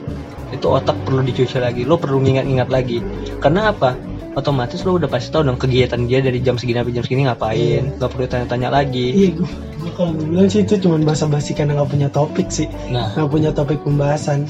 [0.54, 1.82] Itu otak perlu dicuci lagi.
[1.84, 3.02] Lo perlu ngingat-ingat lagi.
[3.42, 3.92] Karena apa
[4.36, 7.82] otomatis lo udah pasti tahu dong kegiatan dia dari jam segini sampai jam segini ngapain
[7.96, 9.48] nggak perlu tanya-tanya lagi Iya, gue,
[9.80, 13.30] gue kalau gue bilang sih itu cuma basa-basi karena nggak punya topik sih, nah nggak
[13.32, 14.44] punya topik pembahasan.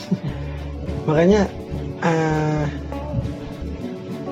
[1.06, 1.46] Makanya
[2.02, 2.64] eh,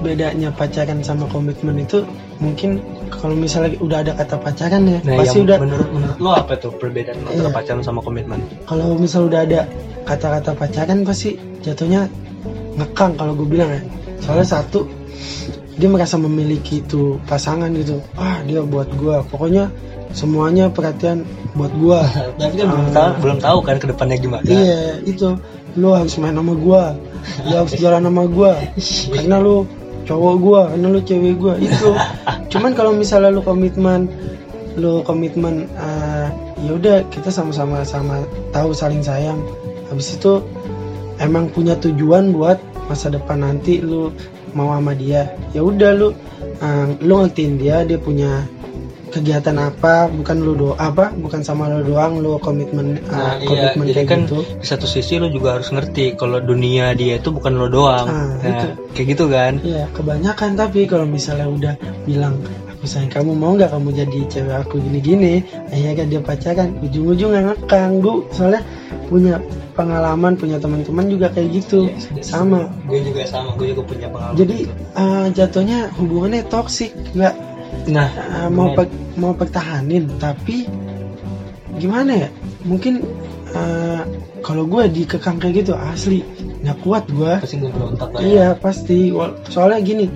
[0.03, 2.03] bedanya pacaran sama komitmen itu
[2.37, 6.59] mungkin kalau misalnya udah ada kata pacaran ya Nah, pasti udah menurut menurut lo apa
[6.59, 7.55] tuh perbedaan antara Iya.
[7.55, 8.43] pacaran sama komitmen?
[8.67, 9.64] kalau misal udah ada
[10.05, 12.11] kata-kata pacaran pasti jatuhnya
[12.75, 13.81] ngekang kalau gue bilang ya
[14.21, 14.85] soalnya satu
[15.75, 17.99] dia merasa memiliki itu pasangan gitu.
[18.15, 19.71] Ah dia buat gue pokoknya
[20.15, 21.27] semuanya perhatian
[21.59, 21.99] buat gue
[22.39, 22.95] Tapi kan belum Ah.
[22.95, 24.47] tahu belum tahu kan ke depannya gimana.
[24.47, 25.35] iya itu.
[25.75, 26.83] Lu harus main sama gue
[27.51, 28.53] lu harus jalan sama gue
[29.11, 29.67] karena lu
[30.05, 31.89] cowok gue karena lu cewek gue itu.
[32.55, 34.07] Cuman kalau misalnya lu komitmen
[34.75, 36.27] lu komitmen eh,
[36.63, 38.23] ya udah kita sama-sama sama
[38.55, 39.43] tahu saling sayang.
[39.91, 40.39] Habis itu
[41.19, 44.11] emang punya tujuan buat masa depan nanti lu
[44.55, 46.09] mau sama dia ya udah lu
[46.62, 48.47] eh, lu ngertiin dia dia punya
[49.14, 53.47] kegiatan apa bukan lu do apa bukan sama lu doang lu komitmen eh, Nah, iya,
[53.47, 57.23] komitmen jadi kayak kan gitu di satu sisi lo juga harus ngerti kalau dunia dia
[57.23, 58.07] itu bukan lo doang.
[58.11, 58.67] Ah, nah, itu.
[58.99, 59.53] kayak gitu kan.
[59.62, 62.43] Iya, kebanyakan tapi kalau misalnya udah bilang
[62.85, 68.01] sayang kamu mau nggak kamu jadi cewek aku gini-gini, akhirnya kan dia pacaran, ujung-ujungnya ngekang
[68.01, 68.62] bu, soalnya
[69.09, 69.40] punya
[69.75, 71.90] pengalaman, punya teman-teman juga kayak gitu,
[72.23, 72.70] sama.
[72.87, 74.38] Gue juga sama, gue juga punya pengalaman.
[74.38, 77.35] Jadi eh, jatuhnya hubungannya toksik, nggak
[77.90, 80.68] nah, eh, mau pe- mau pertahanin, tapi
[81.77, 82.29] gimana ya?
[82.64, 83.03] Mungkin
[83.51, 84.01] eh,
[84.44, 86.20] kalau gue dikekang kayak gitu asli
[86.64, 87.33] nggak kuat gue.
[87.44, 88.25] pasti gue berontak lah ya.
[88.25, 89.12] Iya pasti.
[89.53, 90.07] Soalnya gini,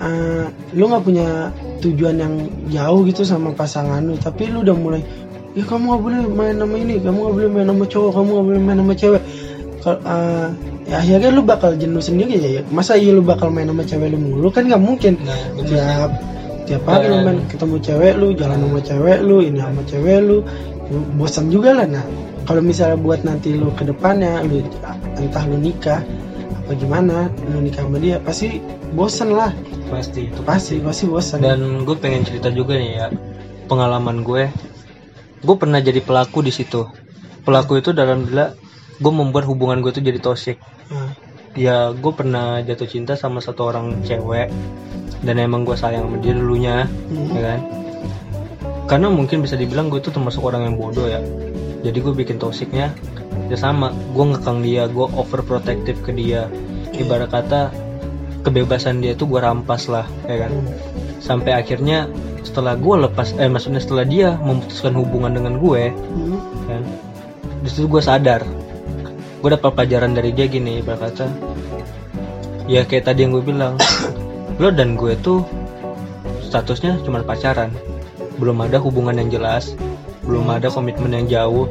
[0.00, 2.34] eh, lu nggak punya tujuan yang
[2.68, 5.02] jauh gitu sama pasangan lu, tapi lu udah mulai,
[5.56, 8.46] ya kamu nggak boleh main sama ini, kamu nggak boleh main sama cowok, kamu nggak
[8.46, 9.22] boleh main sama cewek.
[9.80, 10.46] Kalau eh,
[10.92, 12.50] ya akhirnya lu bakal jenuh sendiri ya.
[12.60, 12.62] ya.
[12.68, 15.16] Masa iya lu bakal main sama cewek lu mulu kan nggak mungkin.
[15.24, 15.64] Nah.
[15.64, 16.10] Tiap
[16.68, 20.36] tiap hari lu main ketemu cewek lu, jalan sama cewek lu, ini sama cewek lu,
[21.16, 21.86] bosan juga lah.
[21.88, 22.04] Nah,
[22.44, 24.60] kalau misalnya buat nanti lu ke depannya, lu
[25.18, 26.00] entah lu nikah
[26.60, 29.54] apa gimana, lu nikah sama dia pasti bosan lah,
[29.88, 31.04] pasti itu pasti pasti.
[31.06, 31.38] bosan.
[31.42, 33.06] dan gue pengen cerita juga nih ya
[33.70, 34.50] pengalaman gue.
[35.40, 36.90] Gue pernah jadi pelaku di situ.
[37.46, 38.50] Pelaku itu dalam bila
[38.98, 40.58] gue membuat hubungan gue tuh jadi toxic.
[40.90, 41.14] Nah,
[41.54, 44.50] ya gue pernah jatuh cinta sama satu orang cewek.
[45.22, 47.60] Dan emang gue sayang sama dia dulunya hmm, ya kan?
[48.90, 51.22] Karena mungkin bisa dibilang gue tuh termasuk orang yang bodoh ya.
[51.80, 52.92] Jadi gue bikin toksiknya
[53.48, 53.94] ya sama.
[54.12, 56.50] Gue ngekang dia gue overprotective ke dia.
[56.92, 57.72] Ibarat kata
[58.40, 60.52] kebebasan dia tuh gue rampas lah ya kan?
[61.20, 62.08] Sampai akhirnya
[62.40, 66.82] setelah gue lepas eh maksudnya setelah dia memutuskan hubungan dengan gue hmm, kan?
[67.60, 68.42] Di situ gue sadar
[69.40, 71.26] gue dapat pelajaran dari dia gini ibarat kata
[72.68, 73.80] ya kayak tadi yang gue bilang
[74.60, 75.44] lo dan gue tuh
[76.44, 77.70] statusnya cuma pacaran.
[78.40, 79.76] Belum ada hubungan yang jelas
[80.24, 81.66] belum ada komitmen yang jauh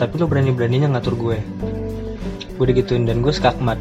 [0.00, 1.38] tapi lo berani beraninya ngatur gue
[2.60, 3.80] gue digituin dan gue skakmat.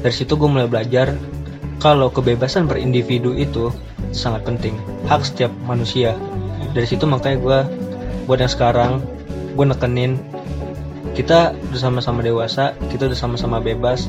[0.00, 1.12] Dari situ gue mulai belajar
[1.82, 3.74] kalau kebebasan berindividu itu
[4.14, 4.78] sangat penting.
[5.10, 6.14] Hak setiap manusia.
[6.70, 7.58] Dari situ makanya gue
[8.30, 9.02] buat yang sekarang
[9.58, 10.16] gue nekenin
[11.12, 14.06] kita udah sama-sama dewasa kita udah sama-sama bebas.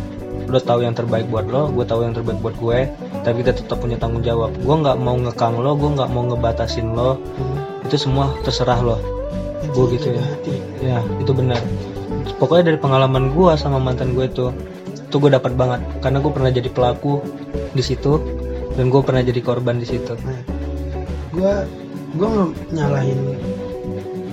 [0.53, 2.93] Lo tahu yang terbaik buat lo gue tahu yang terbaik buat gue
[3.25, 4.53] tapi kita tetap punya tanggung jawab.
[4.61, 7.17] Gue nggak mau ngekang lo gue nggak mau ngebatasin lo.
[7.17, 7.57] Hmm.
[7.89, 8.95] itu semua terserah lo.
[9.73, 10.21] Gua gitu ya.
[10.21, 10.55] hati.
[10.79, 11.59] ya itu benar.
[12.37, 14.53] Pokoknya dari pengalaman gue sama mantan gue itu
[15.13, 15.85] itu gue dapat banget.
[16.01, 17.21] Karena gue pernah jadi pelaku
[17.77, 18.17] di situ
[18.73, 20.17] dan gue pernah jadi korban di situ.
[20.25, 20.41] Nah,
[21.29, 21.53] gue
[22.17, 23.37] gue nggak nyalahin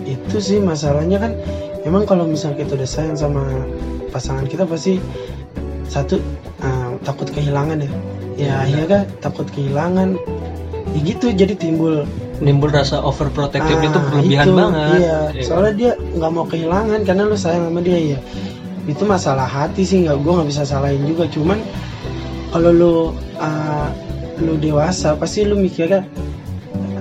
[0.08, 1.32] itu sih masalahnya kan
[1.84, 3.44] emang kalau misalnya kita udah sayang sama
[4.08, 4.96] pasangan kita pasti
[5.84, 6.16] satu
[6.64, 7.92] eh, takut kehilangan ya.
[8.40, 10.16] Ya akhirnya kan takut kehilangan.
[10.96, 12.08] Ya gitu jadi timbul.
[12.40, 14.96] Nimbul rasa overprotective itu Ah, berlebihan itu, banget.
[14.96, 15.18] iya.
[15.36, 18.18] Ya soalnya dia nggak mau kehilangan karena lu sayang sama dia ya
[18.90, 21.24] itu masalah hati sih nggak gue nggak bisa salahin juga.
[21.26, 21.62] Cuman
[22.50, 22.94] kalau lu
[23.38, 23.88] uh,
[24.42, 26.03] lu dewasa pasti lu mikirnya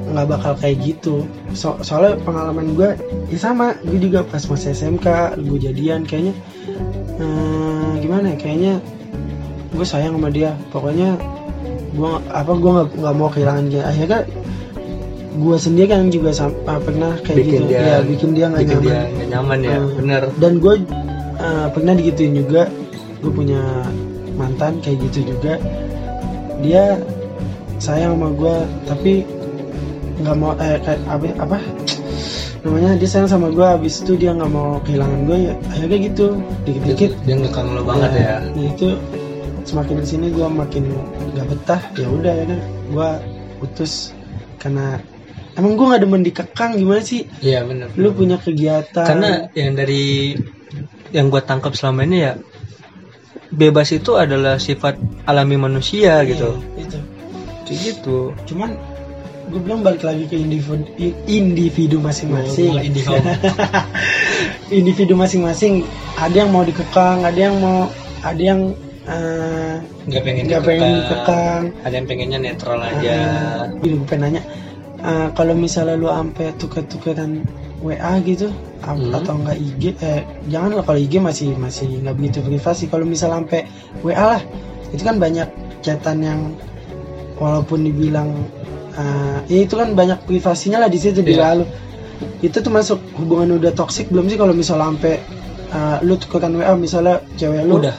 [0.09, 1.25] nggak bakal kayak gitu.
[1.51, 2.89] So- soalnya pengalaman gue
[3.27, 3.73] ya sama.
[3.81, 5.07] Gue juga pas masih SMK
[5.39, 6.33] gue jadian kayaknya.
[7.19, 8.73] Eh, gimana ya kayaknya
[9.69, 10.53] gue sayang sama dia.
[10.69, 11.17] Pokoknya
[11.89, 13.83] gue apa gue nggak nggak mau kehilangan dia.
[13.83, 14.21] Akhirnya
[15.29, 17.71] gue sendiri kan juga sam- ah, pernah kayak bikin gitu.
[17.71, 18.83] dia ya bikin dia nggak nyaman.
[18.83, 19.91] dia nggak nyaman ya Hmm.
[19.95, 20.73] bener dan gue
[21.39, 22.69] uh, pernah digituin juga.
[23.19, 23.59] Gue punya
[24.39, 25.59] mantan kayak gitu juga.
[26.63, 26.99] Dia
[27.79, 28.55] sayang sama gue
[28.87, 29.13] tapi
[30.19, 31.57] nggak mau eh kayak apa apa?
[32.59, 36.25] Namanya dia sayang sama gue habis itu dia nggak mau kehilangan gue ya akhirnya gitu
[36.67, 37.11] dikit-dikit.
[37.23, 38.99] Dia ngekang lo banget ya, ya itu
[39.63, 40.83] semakin ke sini gue makin
[41.35, 42.59] gak betah ya udah ya kan.
[42.91, 43.09] Gue
[43.63, 44.11] putus
[44.59, 44.99] karena
[45.55, 47.27] emang gue nggak demen dikekang gimana sih?
[47.39, 47.91] Iya bener.
[47.95, 49.07] Lu punya kegiatan.
[49.07, 50.35] Karena yang dari
[51.15, 52.33] yang gue tangkap selama ini ya
[53.49, 56.57] bebas itu adalah sifat alami manusia gitu.
[56.77, 56.99] Iya, itu.
[57.65, 58.17] Kayak gitu.
[58.53, 58.77] Cuman
[59.49, 60.85] gue bilang balik lagi ke individu
[61.25, 62.77] individu masing-masing.
[62.77, 62.81] Oh,
[64.69, 65.17] individu.
[65.17, 65.85] Masing-masing.
[66.21, 67.89] Ada yang mau dikekang ada yang mau
[68.21, 68.77] ada yang
[69.09, 71.61] eh, nggak pengen nggak pengen dikekang.
[71.81, 73.09] ada yang pengennya netral aja.
[73.09, 74.41] Uh, gue pengen nanya
[75.03, 77.47] uh, kalau misalnya lu ampe tuker-tukeran
[77.83, 78.49] WA gitu.
[78.79, 79.11] Hmm.
[79.11, 82.87] atau enggak IG eh jangan lah kalau IG masih masih nggak begitu privasi.
[82.87, 83.67] Kalau misalnya ampe
[84.01, 84.41] WA lah
[84.95, 85.45] itu kan banyak
[85.83, 86.39] chatan yang
[87.37, 88.33] walaupun dibilang
[88.95, 91.43] uh, ya itu kan banyak privasinya lah di situ di Iya.
[91.43, 91.65] WA lu.
[92.39, 95.19] Itu tuh masuk hubungan udah toksik belum sih kalau misalnya ampe
[95.75, 97.83] uh, lu tukeran WA misalnya cewek lu?
[97.83, 97.95] Udah.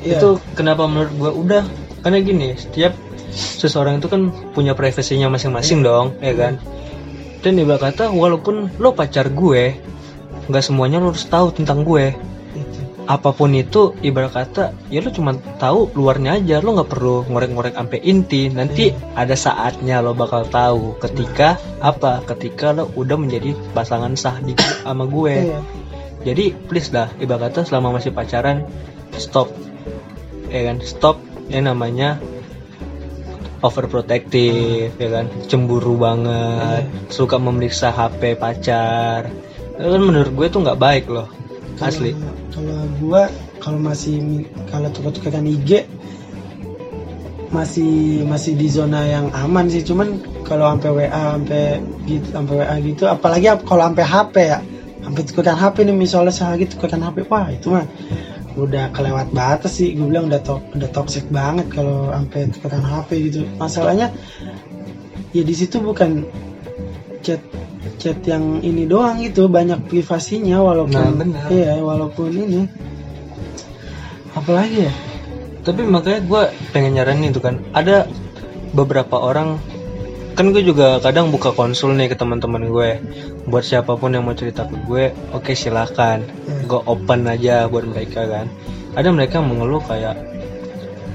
[0.00, 0.16] Iya.
[0.16, 1.62] itu kenapa menurut gua udah?
[2.00, 2.96] Karena gini setiap
[3.30, 6.58] seseorang itu kan punya privasinya masing-masing dong ya kan
[7.40, 9.76] dan ibarat kata walaupun lo pacar gue
[10.50, 12.12] nggak semuanya lo harus tahu tentang gue.
[12.50, 12.80] Itu.
[13.06, 16.60] apa pun itu ibarat kata ya lo cuma tahu luarnya aja.
[16.60, 18.50] Lo nggak perlu ngorek-ngorek sampai inti.
[18.50, 24.52] Nanti ada saatnya lo bakal tahu ketika apa ketika lo udah menjadi pasangan sah di
[24.84, 25.34] sama gue.
[25.50, 25.60] Iya.
[26.20, 28.68] jadi please lah ibarat kata selama masih pacaran
[29.16, 29.48] stop.
[30.50, 30.82] Ya kan?
[30.82, 31.16] Stop
[31.48, 32.20] yang namanya
[33.60, 35.26] overprotective ya kan?
[35.46, 39.28] Cemburu banget suka memeriksa HP pacar.
[39.76, 41.28] Itu kan menurut gue tuh nggak baik loh
[41.76, 42.12] Kalau- asli.
[42.50, 45.86] Kalau gua kalau masih kalau tuker-tukeran IG
[47.50, 49.82] masih masih di zona yang aman sih.
[49.82, 54.58] Cuman kalau sampai WA sampai gitu sampai WA gitu apalagi ap- kalau sampai HP ya.
[55.00, 57.88] Sampai tukeran HP nih misalnya sehari tukeran HP wah itu mah
[58.66, 59.94] udah kelewat batas sih.
[59.94, 63.40] Gue bilang udah to- udah toxic banget kalau sampai tukeran HP gitu.
[63.56, 64.12] Masalahnya
[65.30, 66.26] ya di situ bukan
[67.22, 67.40] chat
[67.96, 69.46] chat yang ini doang gitu.
[69.46, 71.46] Banyak privasinya walaupun Nah, benar.
[71.48, 72.60] iya walaupun ini.
[74.32, 74.92] Apalagi ya?
[75.60, 76.42] Tapi makanya gue
[76.72, 78.08] pengen nyaranin itu kan ada
[78.72, 79.58] beberapa orang
[80.40, 82.96] kan gue juga kadang buka konsul nih ke teman-teman gue
[83.44, 86.24] buat siapa pun yang mau cerita ke gue oke silakan.
[86.24, 86.64] Hmm.
[86.64, 88.48] gue open aja buat mereka kan.
[88.96, 90.16] Ada mereka yang mengeluh kayak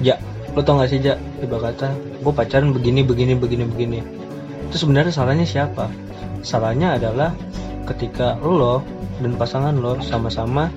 [0.06, 0.22] ya
[0.54, 1.18] lo tau gak sih ja?
[1.42, 1.90] Iba kata
[2.22, 4.00] gue pacaran begini begini begini begini.
[4.70, 5.90] Itu sebenarnya salahnya siapa?
[6.46, 7.34] Salahnya adalah
[7.90, 8.86] ketika lo
[9.26, 10.70] dan pasangan lo sama-sama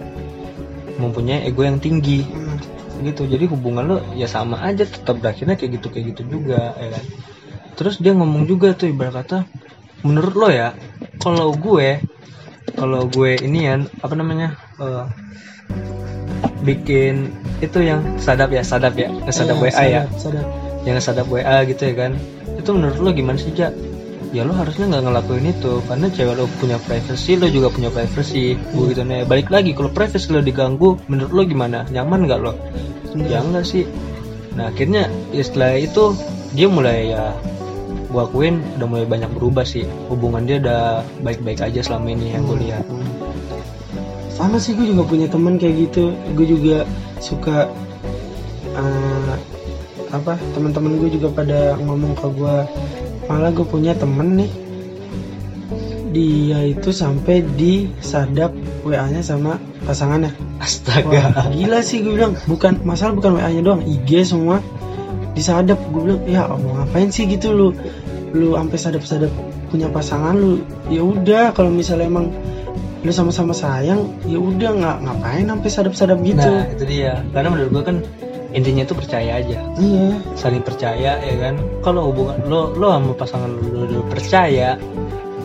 [0.96, 2.24] mempunyai ego yang tinggi.
[2.24, 2.56] Hmm.
[3.04, 3.28] gitu.
[3.28, 7.04] Jadi hubungan lo ya sama aja tetap berakhirnya kayak gitu kayak gitu juga ya kan
[7.78, 9.46] terus dia ngomong juga tuh ibarat kata
[10.02, 10.74] menurut lo ya
[11.22, 12.02] kalau gue
[12.74, 15.06] kalau gue ini ya apa namanya eh,
[16.62, 20.02] bikin itu yang sadap ya sadap ya sadap Iya, WA ya.
[20.10, 20.46] sadap, sadap.
[20.86, 22.12] yang sadap WA gitu ya kan.
[22.58, 23.70] Itu menurut lo gimana sih Ja?
[24.28, 28.60] ya lo harusnya nggak ngelakuin itu karena cewek lo punya privacy lo juga punya privacy
[28.60, 31.88] gue gitu nih balik lagi kalau privacy lo diganggu menurut lo gimana?
[31.88, 32.52] Nyaman nggak lo?
[33.24, 33.88] Ya enggak sih.
[34.54, 36.12] Nah akhirnya ya setelah itu
[36.52, 37.32] dia mulai ya
[38.08, 39.84] gua akuin udah mulai banyak berubah sih.
[40.08, 42.84] Hubungan dia udah baik-baik aja selama ini yang gue lihat
[44.38, 46.14] sama sih gue juga punya teman kayak gitu.
[46.38, 46.86] Gue juga
[47.18, 47.66] suka
[48.78, 49.34] eh,
[50.14, 52.56] apa teman-teman gue juga pada ngomong ke gue
[53.26, 54.52] malah gue punya temen nih.
[56.14, 58.54] Dia itu sampai disadap
[58.86, 60.30] WA-nya sama pasangannya.
[60.62, 61.34] Astaga.
[61.34, 62.38] Wah, gila sih gue bilang.
[62.46, 64.62] Bukan masalah bukan WA-nya doang IG semua
[65.38, 65.78] disadap.
[65.94, 67.68] Gue bilang ya mau ngapain sih gitu lu?
[68.34, 69.32] Lu sampai sadap-sadap
[69.70, 70.60] punya pasangan lu.
[70.90, 72.34] Ya udah kalau misalnya emang
[73.06, 76.42] lu sama-sama sayang ya udah nggak ngapain sampai sadap-sadap gitu.
[76.42, 77.22] Nah itu dia.
[77.30, 77.96] Karena menurut gue kan
[78.50, 79.58] intinya itu percaya aja.
[79.78, 80.08] Iya.
[80.34, 81.54] Saling percaya ya kan?
[81.86, 84.74] Kalau hubungan lo lo sama pasangan lo, lo percaya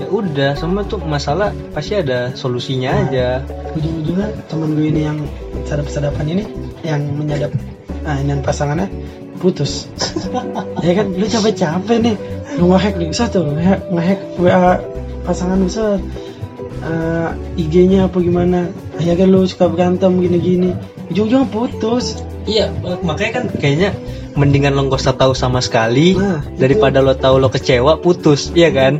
[0.01, 3.45] ya udah semua tuh masalah pasti ada solusinya aja.
[3.73, 5.17] ujung-ujungnya teman gue ini yang
[5.65, 6.43] sadap-sadapan ini
[6.85, 7.49] yang menyadap
[8.05, 8.87] ah, ini pasangannya
[9.39, 9.87] putus.
[10.83, 12.15] Ya kan lu capek-capek nih.
[12.59, 14.81] Lu ngehack nih satu ngehack, ngehack WA
[15.23, 16.01] pasangan lu set
[16.83, 17.29] Eh,
[17.63, 18.67] IG-nya apa gimana?
[18.99, 20.75] Akhirnya lu suka berantem gini-gini.
[21.07, 22.19] Ujung-ujungnya putus.
[22.43, 22.75] Iya
[23.07, 23.95] makanya kan kayaknya
[24.35, 26.59] mendingan lo gak usah tahu sama sekali Nah, itu.
[26.59, 28.51] daripada lo tahu lo kecewa putus.
[28.51, 28.99] Iya kan?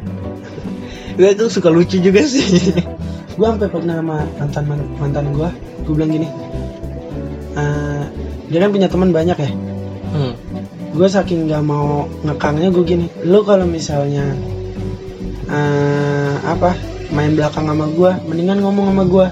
[1.20, 2.72] Gue tuh suka lucu juga sih.
[3.36, 4.64] Gue sampai pernah sama mantan
[4.96, 5.50] mantan gue
[5.84, 6.28] gue bilang gini
[7.60, 8.04] eh,
[8.54, 9.52] dia kan punya teman banyak ya.
[10.14, 10.34] Hmm.
[10.94, 13.06] gue saking nggak mau ngekangnya gue gini.
[13.26, 14.30] Lu kalau misalnya
[15.50, 16.78] eh, apa
[17.10, 19.28] main belakang sama gue mendingan ngomong sama gue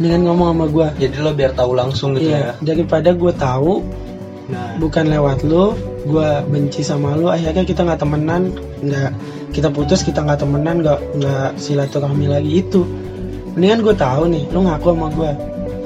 [0.00, 2.52] mendingan ngomong sama gue jadi lo biar tahu langsung gitu iya ya?
[2.60, 3.84] daripada gue tahu
[4.52, 4.76] nah.
[4.76, 5.72] bukan lewat lu
[6.04, 8.52] gue benci sama lu akhirnya kita nggak temenan
[8.84, 9.10] nggak
[9.52, 12.84] kita putus kita nggak temenan nggak nggak silaturahmi lagi itu.
[13.56, 15.30] Mendingan gue tahu nih lu ngaku sama gue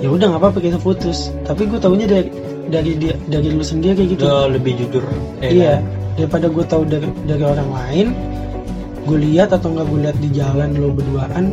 [0.02, 1.30] ya udah nggak apa-apa kita putus.
[1.46, 2.28] Tapi gue tahunya dari
[2.68, 4.24] dari dia dari lu sendiri kayak gitu.
[4.26, 5.04] Lo lebih jujur
[5.38, 5.82] ya iya kan?
[6.18, 8.06] daripada gue tahu dari dari orang lain
[9.02, 11.46] gue lihat atau nggak gue lihat di jalan lo berduaan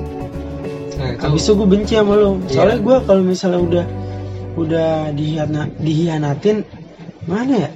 [1.00, 2.52] Nah, itu habis itu gue benci sama lo Iya.
[2.52, 3.86] soalnya gue kalau misalnya udah
[4.60, 6.58] udah dihiana, dihianatin
[7.24, 7.72] mana ya?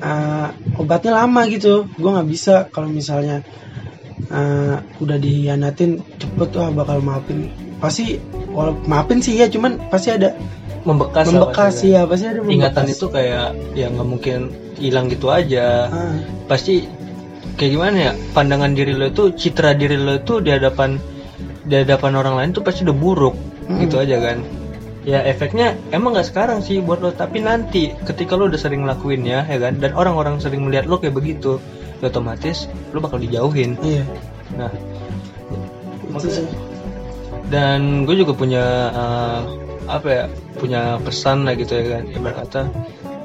[0.00, 0.48] Ah,
[0.80, 1.84] obatnya lama gitu.
[2.00, 3.44] Gue nggak bisa kalau misalnya
[4.32, 7.52] ah, udah dihianatin cepet wah bakal maafin
[7.84, 8.16] pasti
[8.48, 10.32] walau maafin sih ya cuman pasti ada
[10.88, 12.08] membekas membekas ya.
[12.08, 12.48] pasti ada kan.
[12.48, 12.96] ingatan membekas.
[12.96, 14.38] itu kayak ya nggak mungkin
[14.80, 15.92] hilang gitu aja.
[15.92, 16.16] Ah,
[16.48, 16.88] pasti
[17.60, 20.98] kayak gimana ya pandangan diri lo itu citra diri lo itu di hadapan
[21.64, 23.80] di hadapan orang lain tuh pasti udah buruk Mm.
[23.88, 24.44] gitu aja kan.
[25.08, 29.24] Ya efeknya emang nggak sekarang sih buat lo tapi nanti ketika lo udah sering ngelakuin
[29.24, 31.56] ya ya kan dan orang-orang sering melihat lo kayak begitu
[32.04, 33.80] ya otomatis lo bakal dijauhin.
[33.80, 34.04] Iya.
[34.60, 34.68] Nah
[36.12, 36.44] itu sih
[37.52, 39.40] dan gue juga punya eh,
[39.84, 40.24] apa ya
[40.56, 42.62] punya pesan lah gitu ya kan ibarat kata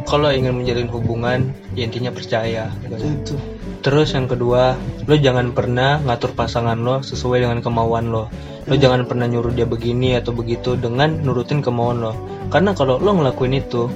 [0.03, 3.13] kalau ingin menjalin hubungan ya intinya percaya gitu kan.
[3.23, 3.35] itu
[3.79, 4.75] Terus yang kedua,
[5.07, 8.27] lo jangan pernah ngatur pasangan lo sesuai dengan kemauan lo.
[8.67, 12.11] Lo jangan pernah nyuruh dia begini atau begitu dengan nurutin kemauan lo.
[12.51, 13.87] Karena kalau lo ngelakuin itu,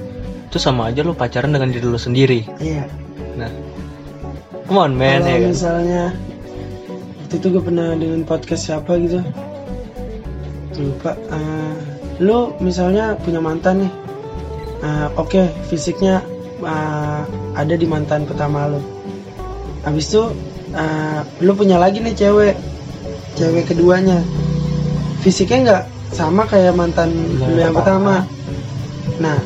[0.48, 2.48] itu sama aja lo pacaran dengan diri lo sendiri.
[2.64, 2.88] iya
[3.34, 3.50] Nah,
[4.70, 5.50] come on man kalau ya kan.
[5.50, 6.02] misalnya
[7.18, 9.20] waktu itu gue pernah dengan podcast siapa gitu
[10.78, 11.76] lupa Eh,
[12.22, 13.92] lu misalnya punya mantan nih
[14.84, 16.20] Eh, oke fisiknya
[16.60, 17.22] eh,
[17.56, 18.80] ada di mantan pertama lu.
[19.80, 20.22] Habis itu
[20.76, 22.54] eh, lu punya lagi nih cewek
[23.40, 24.20] cewek keduanya.
[25.24, 28.28] Fisiknya nggak sama kayak mantan lu yang pertama.
[29.24, 29.40] Nah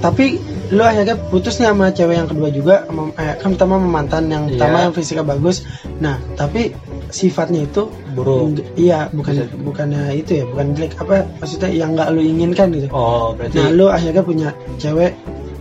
[0.00, 0.40] tapi
[0.72, 4.24] lu akhirnya putus nih sama cewek yang kedua juga sama, eh, kan pertama sama mantan
[4.32, 5.68] yang pertama yang fisiknya bagus.
[6.00, 6.72] Nah tapi
[7.10, 7.86] sifatnya itu
[8.16, 8.60] Buruk.
[8.74, 12.88] Iya bukan bukannya itu ya bukan jelek apa maksudnya yang nggak lu inginkan gitu.
[12.90, 14.48] Oh, berarti nah lu akhirnya punya
[14.80, 15.12] cewek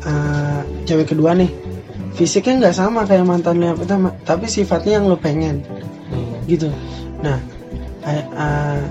[0.06, 1.50] eh, cewek kedua nih.
[2.16, 5.62] Fisiknya nggak sama kayak mantan lu yang pertama tapi sifatnya yang lu pengen.
[6.10, 6.38] Hmm.
[6.48, 6.70] gitu.
[7.22, 7.38] Nah
[8.06, 8.82] eh,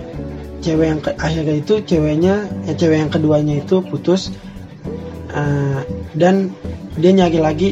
[0.61, 2.35] cewek yang ke- akhirnya itu ceweknya
[2.65, 4.33] ya cewek yang keduanya itu putus
[5.33, 5.81] eh,
[6.15, 6.55] dan
[6.95, 7.69] dia nyari lagi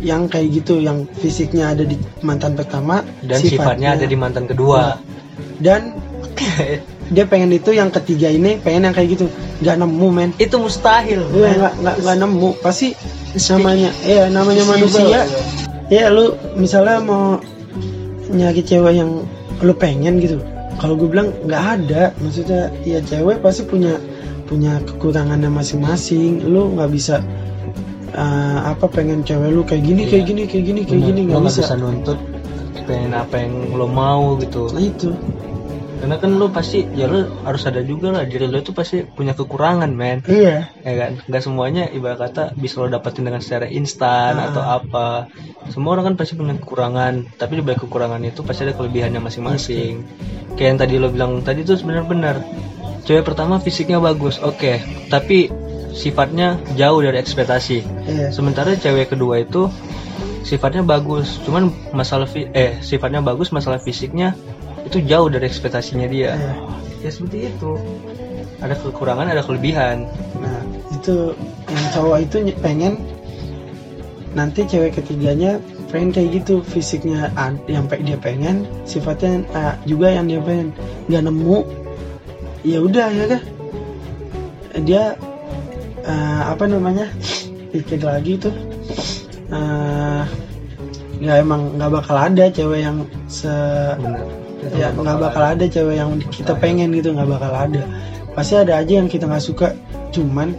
[0.00, 5.00] yang kayak gitu yang fisiknya ada di mantan pertama dan sifatnya ada di mantan kedua.
[5.60, 5.96] dan
[7.14, 9.26] dia pengen itu yang ketiga ini pengen yang kayak gitu.
[9.62, 10.30] Nggak nemu men.
[10.36, 11.22] Itu mustahil.
[11.32, 11.56] Iya man.
[11.56, 12.48] nggak nggak nggak nemu.
[12.60, 12.88] Pasti
[13.52, 15.20] namanya iya namanya manusia.
[15.88, 16.10] ya.
[16.10, 17.38] Lu misalnya mau
[18.32, 19.22] nyari cewek yang
[19.62, 20.42] lu pengen gitu.
[20.76, 22.02] Kalau gue bilang nggak ada.
[22.20, 23.96] Maksudnya ya cewek pasti punya
[24.50, 26.42] punya kekurangannya masing-masing.
[26.42, 27.22] Lu nggak bisa
[28.12, 31.42] eh, apa pengen cewek lu kayak gini kayak gini kayak gini kayak Bener, gini nggak
[31.44, 31.60] bisa.
[31.64, 32.18] bisa nuntut
[32.86, 34.70] pengen apa yang lo mau gitu.
[34.70, 35.10] nah itu
[35.96, 39.32] Karena kan lo pasti ya lo harus ada juga lah diri lo itu pasti punya
[39.32, 40.20] kekurangan men.
[40.28, 44.52] iya ya kan nggak semuanya ibarat kata bisa lo dapetin dengan secara instan Ah.
[44.52, 45.06] atau apa
[45.72, 50.04] semua orang kan pasti punya kekurangan tapi di balik kekurangan itu pasti ada kelebihannya masing-masing
[50.54, 52.44] kayak yang tadi lo bilang tadi tuh benar-benar
[53.02, 54.76] cewek pertama fisiknya bagus oke
[55.08, 55.48] tapi
[55.96, 57.78] sifatnya jauh dari ekspektasi.
[58.04, 58.28] Iya.
[58.28, 59.72] Sementara cewek kedua itu
[60.44, 64.36] sifatnya bagus cuman masalah eh sifatnya bagus masalah fisiknya
[64.86, 66.36] itu jauh dari ekspektasinya dia.
[66.36, 66.52] Iya.
[67.02, 67.72] ya seperti itu.
[68.60, 70.06] Ada kekurangan ada kelebihan.
[70.38, 70.60] Nah,
[70.94, 71.34] itu
[71.66, 73.00] yang cowok itu pengen
[74.36, 75.56] nanti cewek ketiganya
[75.88, 77.32] pengen kayak gitu fisiknya
[77.66, 80.70] yang dia pengen sifatnya ah, juga yang dia pengen.
[81.10, 81.58] Nggak nemu
[82.62, 83.42] ya udah ya kan?
[84.86, 85.04] Dia
[86.06, 87.10] ah, apa namanya?
[87.74, 88.54] Pikir lagi tuh.
[89.52, 90.24] Ah,
[91.18, 93.50] nggak emang nggak bakal ada cewek yang se
[93.98, 94.26] benar.
[94.74, 95.64] Ya nggak bakal ada.
[95.68, 97.82] cewek yang kita pengen gitu nggak bakal ada.
[98.34, 99.74] Pasti ada aja yang kita nggak suka.
[100.10, 100.56] Cuman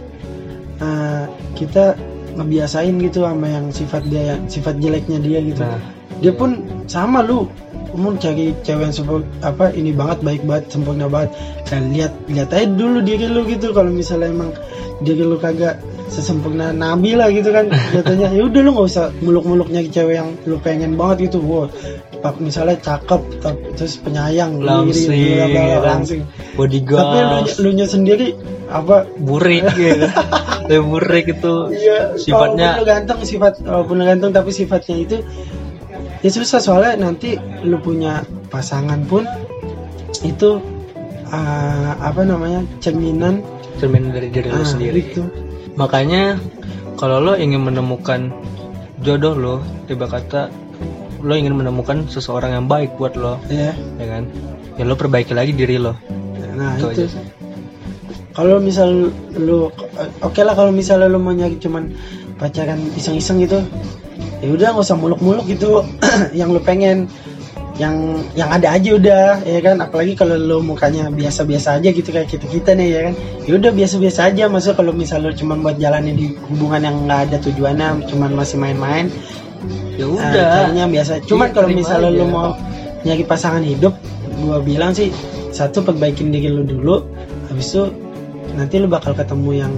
[0.80, 1.24] eh,
[1.58, 1.98] kita
[2.38, 5.62] ngebiasain gitu sama yang sifat dia yang sifat jeleknya dia gitu.
[5.66, 5.82] Nah.
[6.22, 7.50] Dia pun sama lu
[7.98, 11.34] mau cari cewek yang super apa ini banget baik banget sempurna banget.
[11.66, 14.54] Dan lihat lihat aja dulu diri lu gitu kalau misalnya emang
[15.02, 19.68] diri lu kagak sesempurna nabi lah gitu kan jatuhnya ya udah lu nggak usah muluk-muluk
[19.68, 21.42] nyari cewek yang lu pengen banget gitu.
[21.42, 21.68] Wow
[22.18, 25.82] pak misalnya cakep tapi terus penyayang Langsing, bla, bla, bla, kan?
[26.02, 26.22] langsing.
[26.58, 27.06] Bodyguard.
[27.06, 28.34] Tapi lu lu nya sendiri
[28.66, 29.06] apa?
[29.22, 30.06] Burik gitu.
[30.68, 35.16] Burik itu Iya, sifatnya walaupun lu ganteng sifat walaupun lu ganteng tapi sifatnya itu
[36.24, 39.26] ya susah soalnya nanti lu punya pasangan pun
[40.24, 40.58] itu
[41.30, 43.44] ah, apa namanya cerminan.
[43.78, 44.98] Cermin dari diri lo ah, sendiri.
[44.98, 45.22] itu
[45.78, 46.34] makanya
[46.98, 48.34] kalau lo ingin menemukan
[48.98, 49.54] jodoh lo
[49.86, 50.50] tiba kata
[51.22, 53.70] lo ingin menemukan seseorang yang baik buat lo ya
[54.02, 54.26] ya kan?
[54.78, 55.94] Ya lo perbaiki lagi diri lo.
[56.58, 57.06] Nah Itu itu,
[58.34, 59.70] kalau misal lu
[60.22, 61.90] oke lah kalau misalnya lu mau nyari cuman
[62.38, 63.62] pacaran iseng-iseng gitu
[64.38, 65.82] ya udah nggak usah muluk-muluk gitu.
[66.38, 66.98] Yang lu pengen
[67.78, 67.94] yang
[68.34, 69.78] yang ada aja udah ya kan?
[69.78, 73.14] Apalagi kalau lu mukanya biasa-biasa aja gitu kayak kita kita nih ya kan?
[73.46, 74.50] Ya udah biasa-biasa aja.
[74.50, 78.58] Masuk kalau misal lu cuma buat jalanin di hubungan yang nggak ada tujuannya cuman masih
[78.58, 79.06] main-main
[79.98, 80.46] ya Nah, udah.
[80.54, 81.12] caranya biasa.
[81.26, 82.48] Cuman Iya, kalau terima misalnya lu mau
[83.02, 83.94] nyari pasangan hidup,
[84.42, 85.10] gua bilang sih
[85.50, 87.02] satu perbaikin diri lu dulu,
[87.50, 87.90] habis itu
[88.54, 89.72] nanti lu bakal ketemu yang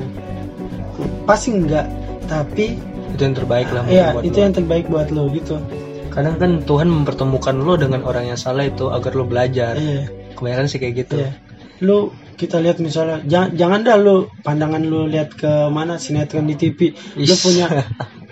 [1.25, 1.89] pasti enggak,
[2.29, 2.77] tapi
[3.21, 4.45] itu yang terbaik lah ya buat itu lo.
[4.49, 5.61] yang terbaik buat lu gitu.
[6.09, 10.67] kadang kan Tuhan mempertemukan lo dengan orang yang salah itu agar lo belajar Iya, kebanyakan
[10.67, 11.37] sih kayak gitu iya.
[11.81, 16.57] Lu kita lihat misalnya jangan jangan dah lu pandangan lu lihat ke mana sinetron di
[16.57, 16.93] TV.
[17.17, 17.41] Ish.
[17.41, 17.67] punya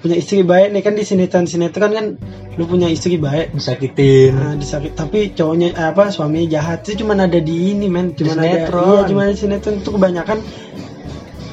[0.00, 2.06] punya istri baik nih kan di sinetron sinetron kan
[2.54, 7.16] lu punya istri baik disakitin Nah, disakit tapi cowoknya eh, apa suaminya jahat itu cuma
[7.18, 8.84] ada di ini men cuma ada sinetron.
[8.84, 10.38] iya cuma di sinetron itu kebanyakan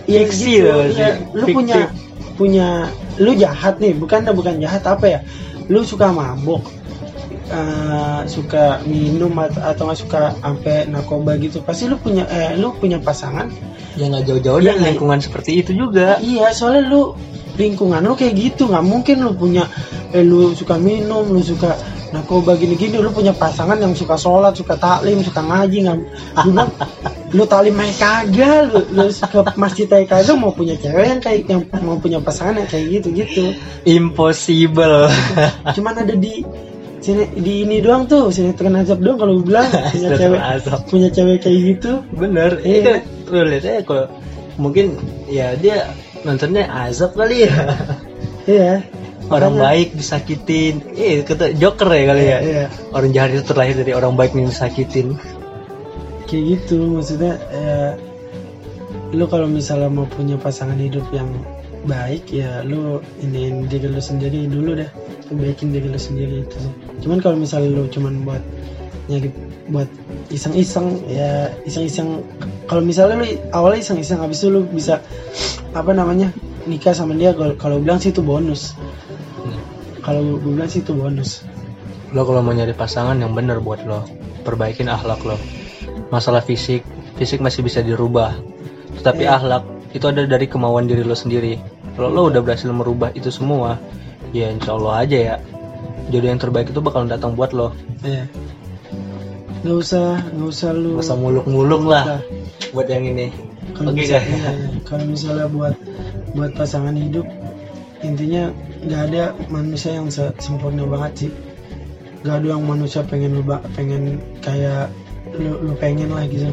[0.05, 0.93] iya Fiksi gitu, loh, iya.
[0.93, 1.11] sih.
[1.33, 1.55] lu Fiktif.
[1.57, 1.79] punya
[2.35, 2.67] punya
[3.21, 5.19] lu jahat nih bukan bukan jahat apa ya?
[5.71, 6.61] Lu suka mabuk
[7.49, 12.73] eh, suka minum atau, atau nggak suka sampai narkoba gitu pasti lu punya eh lu
[12.75, 13.49] punya pasangan.
[13.95, 16.19] Ya nggak jauh-jauh Iya, dari lingkungan seperti itu juga.
[16.19, 17.15] Iya, soalnya lu
[17.55, 19.63] lingkungan lu kayak gitu, nggak mungkin lu punya
[20.11, 21.79] eh, lu suka minum, lu suka
[22.13, 25.97] narkoba gini-gini, lu punya pasangan yang suka sholat, suka taklim, suka ngaji, nggak
[26.45, 26.69] lu bilang,
[27.33, 31.49] lu taklim aja kagak, lu, lu suka masjid aja kagak mau punya cewek yang kayak
[31.49, 33.43] yang mau punya pasangan yang kayak gitu gitu.
[33.89, 35.09] impossible
[35.75, 36.45] Cuman ada di
[37.01, 40.79] sini di ini doang tuh, sinetron azab doang kalau bilang punya cewek azab.
[40.89, 41.91] punya cewek kayak gitu.
[42.13, 43.01] bener Iya.
[43.01, 44.05] itu lu lihat aja kok
[44.61, 44.95] mungkin
[45.29, 45.89] ya dia
[46.23, 47.53] nontonnya azab kali ya
[48.45, 48.85] Iya.
[49.31, 50.83] Orang baik disakitin.
[50.95, 52.39] Eh kata joker ya kali ya.
[52.41, 52.65] Iya.
[52.93, 55.17] orang jahat itu terlahir dari orang baik yang disakitin.
[56.25, 57.95] Kayak gitu maksudnya ya,
[59.13, 61.29] lu kalau misalnya mau punya pasangan hidup yang
[61.85, 64.89] baik ya lu iniin diri lu sendiri dulu dah
[65.29, 66.57] perbaikin diri lu sendiri itu.
[66.57, 66.73] Sih.
[67.05, 68.41] cuman kalau misalnya lu cuman buat
[69.05, 69.29] nyari
[69.69, 69.85] buat
[70.33, 72.25] iseng-iseng ya iseng-iseng
[72.65, 74.97] kalau misalnya lu awalnya iseng-iseng habis itu lu bisa
[75.77, 76.33] apa namanya
[76.65, 78.73] nikah sama dia kalau bilang sih itu bonus
[80.05, 81.41] kalau gue bilang sih itu bonus.
[82.13, 84.05] Lo kalau mau nyari pasangan yang bener buat lo
[84.45, 85.35] perbaikin akhlak lo.
[86.13, 86.85] Masalah fisik
[87.17, 88.37] fisik masih bisa dirubah.
[89.01, 89.41] Tetapi Iya.
[89.41, 89.63] akhlak
[89.97, 91.57] itu ada dari kemauan diri lo sendiri.
[91.97, 93.81] Kalau lo udah berhasil merubah itu semua
[94.29, 95.35] ya insya Allah aja ya.
[96.13, 97.73] Jodoh yang terbaik itu bakal datang buat lo.
[98.05, 98.29] Ya
[99.65, 102.21] nggak usah nggak usah lu Gak usah muluk-muluk lah.
[102.69, 103.33] Buat yang ini.
[103.73, 104.51] Kalau Oke, misalnya, iya.
[104.85, 105.73] kalau misalnya buat
[106.37, 107.25] buat pasangan hidup
[108.05, 108.53] intinya
[108.85, 111.31] nggak ada manusia yang se- sempurna banget sih.
[112.21, 113.43] Nggak ada yang manusia pengen lu
[113.73, 114.89] pengen kayak
[115.37, 116.49] lu, lu pengen lah gitu.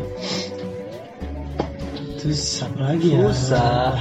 [2.22, 3.20] Terus apa lagi ya?
[3.28, 3.98] Susah.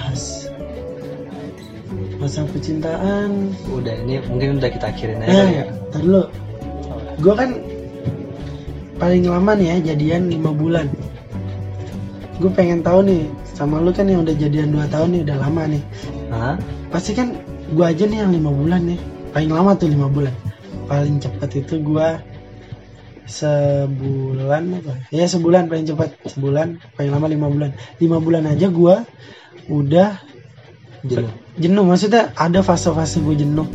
[2.21, 3.49] masa percintaan.
[3.65, 5.65] Udah ini mungkin udah kita akhirin aja kali ya.
[5.89, 6.23] tar dulu.
[7.17, 7.49] Gue kan
[9.01, 10.85] paling lama nih ya jadian lima bulan.
[12.37, 13.25] Gue pengen tahu nih
[13.57, 15.83] sama lu kan yang udah jadian 2 tahun nih udah lama nih.
[16.29, 16.55] Hah?
[16.91, 17.33] Pasti kan
[17.71, 18.99] gue aja nih yang lima bulan nih.
[19.31, 20.35] Paling lama tuh lima bulan.
[20.91, 22.07] Paling cepat itu gue
[23.31, 24.93] sebulan apa?
[25.09, 26.19] Ya sebulan paling cepat.
[26.27, 27.71] Sebulan paling lama lima bulan.
[27.97, 28.95] Lima bulan aja gue
[29.71, 30.19] udah
[31.07, 31.31] jenuh.
[31.55, 33.65] Jenuh maksudnya ada fase-fase gue jenuh.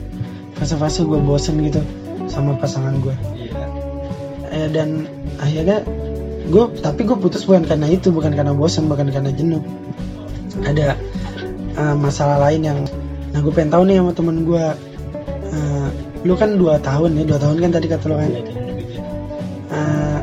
[0.61, 1.81] Fase-fase gue bosen gitu
[2.27, 3.65] sama pasangan gue iya.
[4.51, 5.07] Eh, dan
[5.39, 5.85] akhirnya
[6.47, 9.61] gue tapi gue putus bukan karena itu bukan karena bosan bukan karena jenuh.
[10.65, 10.97] Ada
[11.77, 12.81] eh, masalah lain yang
[13.37, 14.65] nah gue pengen tahu nih sama temen gue
[15.53, 15.89] eh,
[16.25, 18.33] lu kan dua tahun ya dua tahun kan tadi kata lu kan
[19.67, 20.19] Eh,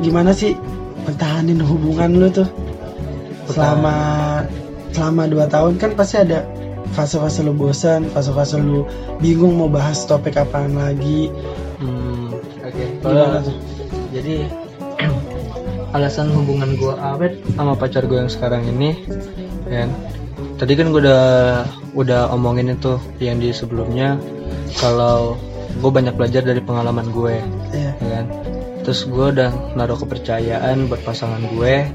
[0.00, 0.58] gimana sih
[1.06, 2.48] pertahanin hubungan lu tuh
[3.46, 3.94] selama
[4.90, 6.42] selama dua tahun kan pasti ada
[6.96, 8.82] fase-fase lu bosan fase-fase lu
[9.20, 11.30] bingung mau bahas topik apaan lagi
[11.78, 12.84] Hmm, oke.
[12.98, 13.56] Gimana Kalau tuh?
[14.10, 14.34] jadi
[15.94, 18.98] alasan hubungan gue awet sama pacar gue yang sekarang ini,
[19.62, 19.94] kan?
[20.58, 21.24] Tadi kan gue udah
[21.94, 24.18] udah omongin itu yang di sebelumnya
[24.82, 25.38] kalau
[25.78, 27.38] gue banyak belajar dari pengalaman gue,
[27.70, 28.26] ya ya kan?
[28.82, 31.86] Terus gue udah naruh kepercayaan buat pasangan gue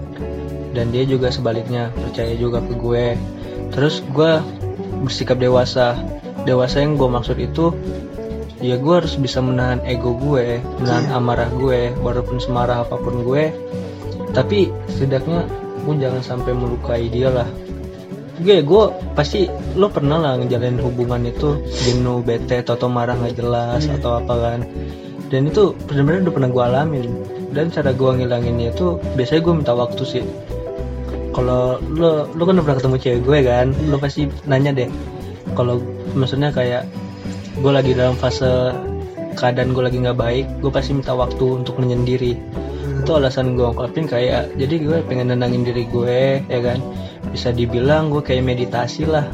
[0.72, 3.06] dan dia juga sebaliknya percaya juga ke gue.
[3.76, 4.40] Terus gue
[5.04, 6.00] bersikap dewasa.
[6.48, 7.76] Dewasa yang gue maksud itu
[8.64, 11.20] ya gue harus bisa menahan ego gue menahan Iya.
[11.20, 13.52] amarah gue walaupun semarah apa pun gue
[14.32, 15.52] tapi setidaknya
[15.84, 17.48] gue jangan sampai melukai dia lah
[18.42, 19.46] gue gue pasti
[19.78, 24.02] lo pernah lah ngejalanin hubungan itu jenuh bete atau marah nggak jelas Iya.
[24.02, 24.60] atau apa kan.
[25.30, 27.08] Dan itu benar-benar udah pernah gue alamin.
[27.54, 30.24] Dan cara gue ngilanginnya itu biasanya gue minta waktu sih.
[31.34, 34.02] Kalau lo lo kan udah pernah ketemu cewek gue kan lo Iya.
[34.02, 34.90] pasti nanya deh.
[35.54, 35.78] Kalau
[36.18, 36.90] maksudnya kayak
[37.62, 38.74] gue lagi dalam fase
[39.38, 42.34] keadaan gue lagi nggak baik gue pasti minta waktu untuk menyendiri.
[43.06, 46.82] Itu alasan gue ngungkapin kayak jadi gue pengen nenangin diri gue ya kan
[47.34, 49.26] bisa dibilang gue kayak meditasi lah.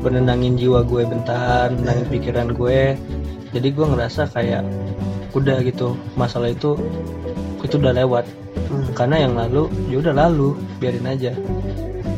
[0.00, 2.96] Menenangin jiwa gue bentar nenangin pikiran gue
[3.54, 4.66] jadi gue ngerasa kayak
[5.32, 6.74] udah gitu masalah itu
[7.60, 8.24] itu udah lewat.
[8.64, 8.90] Hmm.
[8.96, 11.32] karena yang lalu ya udah lalu biarin aja.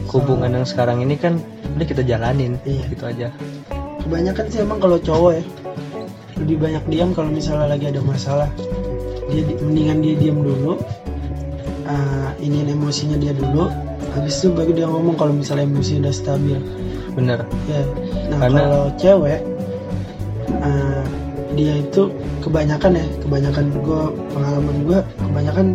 [0.08, 1.42] Hubungan yang sekarang ini kan
[1.74, 2.84] udah kita jalanin Iya.
[2.86, 3.28] gitu aja.
[4.06, 5.42] Kebanyakan sih emang kalau cowok ya
[6.38, 8.48] lebih banyak diam kalau misalnya lagi ada masalah.
[9.26, 10.78] Dia di- mendingan dia diam dulu
[11.86, 13.66] uh, ini emosinya dia dulu
[14.16, 16.56] habis itu baru dia ngomong kalau misalnya emosi udah stabil.
[17.12, 17.44] Bener.
[17.68, 17.82] Ya.
[18.32, 19.40] Nah Karena- kalau cewek
[20.60, 21.04] uh,
[21.52, 22.02] dia itu
[22.40, 24.02] kebanyakan ya kebanyakan gue
[24.32, 25.66] pengalaman gue kebanyakan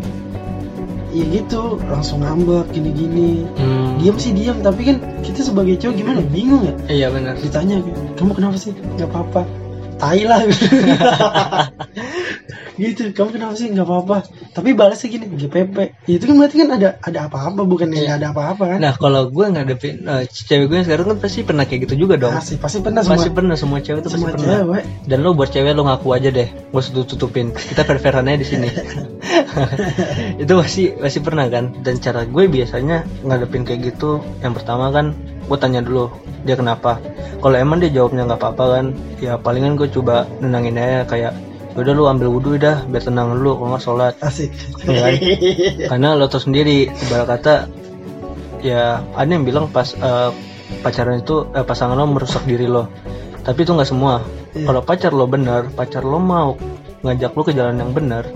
[1.11, 3.43] ya gitu langsung ngambek gini-gini.
[3.59, 6.19] Hmm, diam sih diam tapi kan kita sebagai cowok gimana?
[6.29, 6.73] Bingung ya?
[6.87, 7.35] Iya bener.
[7.37, 7.83] Ditanya
[8.15, 8.71] kamu kenapa sih?
[8.95, 9.41] Nggak apa-apa.
[10.01, 10.41] Tai lah
[12.81, 13.69] gitu kamu kenapa sih?
[13.69, 14.17] Nggak apa-apa.
[14.57, 15.77] Tapi balasnya gini GPP
[16.09, 18.79] Ya, itu kan berarti kan ada ada apa-apa bukan nggak ada apa-apa kan?
[18.81, 22.33] Nah kalau gue ngadepin eh, cewek gue sekarang kan pasti pernah kayak gitu juga dong.
[22.33, 24.49] Pasti pasti pernah semua pasti pernah semua cewek tuh pasti semua pernah.
[24.65, 24.83] cewek.
[25.05, 27.53] Dan lo buat cewek lo ngaku aja deh gue tutup tutupin.
[27.53, 28.69] Kita fair di sini.
[30.41, 31.85] Itu pasti pasti pernah kan?
[31.85, 35.13] Dan cara gue biasanya ngadepin kayak gitu yang pertama kan
[35.45, 36.09] gue tanya dulu
[36.47, 36.97] dia kenapa?
[37.41, 38.85] Kalau emang dia jawabnya nggak apa-apa kan
[39.21, 43.55] ya palingan gue coba nenangin aja kayak udah lu ambil wudhu dah biar tenang dulu
[43.59, 44.13] kalau nggak sholat.
[44.19, 44.51] Asik.
[44.83, 45.13] Ya kan?
[45.95, 47.55] karena lo tau sendiri ibarat kata
[48.61, 50.29] ya ada yang bilang pas eh,
[50.83, 52.91] pacaran itu eh, pasangan lo merusak diri lo.
[53.41, 54.21] Tapi itu nggak semua.
[54.51, 54.67] Iya.
[54.67, 56.59] kalau pacar lo benar pacar lo mau
[57.07, 58.27] ngajak lo ke jalan yang benar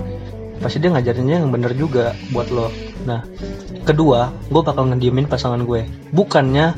[0.63, 2.71] pasti dia ngajarinnya yang benar juga buat lo.
[3.03, 3.19] Nah
[3.83, 5.83] kedua gue bakal ngediemin pasangan gue.
[6.15, 6.71] Bukannya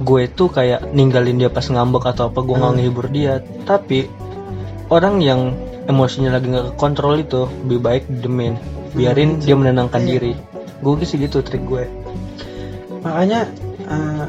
[0.00, 2.78] gue tuh kayak ninggalin dia pas ngambek atau apa gue nggak Hmm.
[2.80, 3.44] ngehibur dia.
[3.68, 4.08] Tapi
[4.88, 5.52] orang yang
[5.88, 8.54] emosinya lagi nggak kontrol itu lebih baik diemin
[8.92, 10.08] biarin Hmm, dia menenangkan iya.
[10.10, 10.32] diri.
[10.78, 11.84] Gue sih gitu trik gue.
[13.00, 13.48] Makanya
[13.82, 14.24] eh,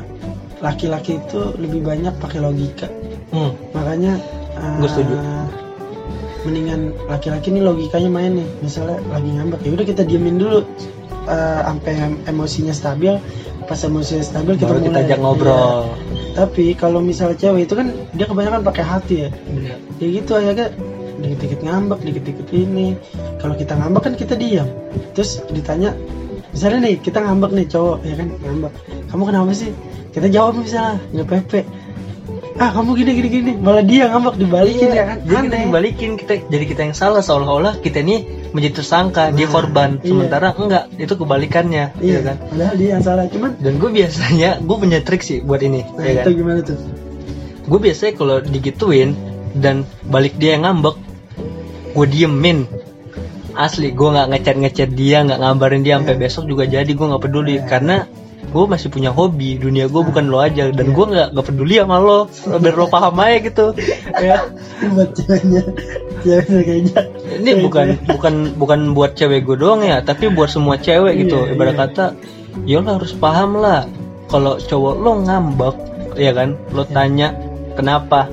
[0.60, 2.88] laki-laki itu lebih banyak pakai logika.
[3.30, 3.54] Hmm.
[3.72, 4.18] makanya
[4.58, 5.16] eh, Gua setuju.
[6.40, 8.48] mendingan laki-laki nih logikanya main nih.
[8.60, 10.60] Misalnya lagi ngambek ya udah kita diemin dulu.
[11.26, 13.14] Eh, sampai em- emosinya stabil.
[13.64, 15.06] Pas emosinya stabil kita baru kita mulai.
[15.06, 15.84] ajak ngobrol.
[15.86, 16.18] Iya.
[16.30, 19.30] tapi kalau misalnya cewek itu kan dia kebanyakan pakai hati ya.
[20.00, 20.72] Ya gitu aja
[21.20, 22.96] dikit-dikit ngambek dikit-dikit ini.
[23.38, 24.68] Kalau kita ngambek kan kita diam.
[25.14, 25.94] Terus ditanya
[26.50, 28.28] misalnya nih kita ngambek nih cowok ya kan?
[28.42, 28.72] Ngambek.
[29.10, 29.70] Kamu kenapa sih?
[30.10, 31.62] Kita jawab misalnya nggak pepe.
[32.60, 33.52] Ah kamu gini gini gini.
[33.56, 35.18] Malah dia ngambek dibalikin ya kan?
[35.24, 39.54] Jadi kita dibalikin kita jadi kita yang salah seolah-olah kita ini menjadi tersangka dia Nah,
[39.54, 39.90] korban.
[40.02, 40.10] iya.
[40.10, 42.36] sementara enggak itu kebalikannya iya ya kan?
[42.50, 46.02] padahal dia yang salah cuman dan gue biasanya gue punya trik sih buat ini nah
[46.02, 46.24] ya kan?
[46.26, 46.78] itu gimana tuh?
[47.70, 49.14] Gue biasanya kalau digituin
[49.54, 50.98] dan balik dia yang ngambek
[52.00, 52.64] gue diemin
[53.60, 56.22] asli gue nggak ngechat ngechat dia nggak ngabarin dia sampai Iya.
[56.24, 57.60] besok juga jadi gue nggak peduli.
[57.60, 57.68] Iya.
[57.68, 57.96] karena
[58.50, 60.72] gue masih punya hobi dunia gue bukan lo aja.
[60.72, 60.96] Dan Iya.
[60.96, 62.20] gue nggak nggak peduli sama lo.
[62.32, 63.66] Biar lo paham aja gitu.
[64.16, 64.38] Ya
[64.96, 65.64] buat ceweknya.
[66.24, 67.00] Kayaknya
[67.36, 70.00] ini bukan bukan bukan buat cewek gue doang ya.
[70.00, 71.52] Tapi buat semua cewek gitu.
[71.52, 72.06] Ibarat kata
[72.64, 73.84] ya lo harus paham lah.
[74.32, 75.76] Kalau cowok lo ngambek
[76.16, 76.56] ya kan?
[76.72, 77.36] Lo tanya
[77.76, 78.32] kenapa?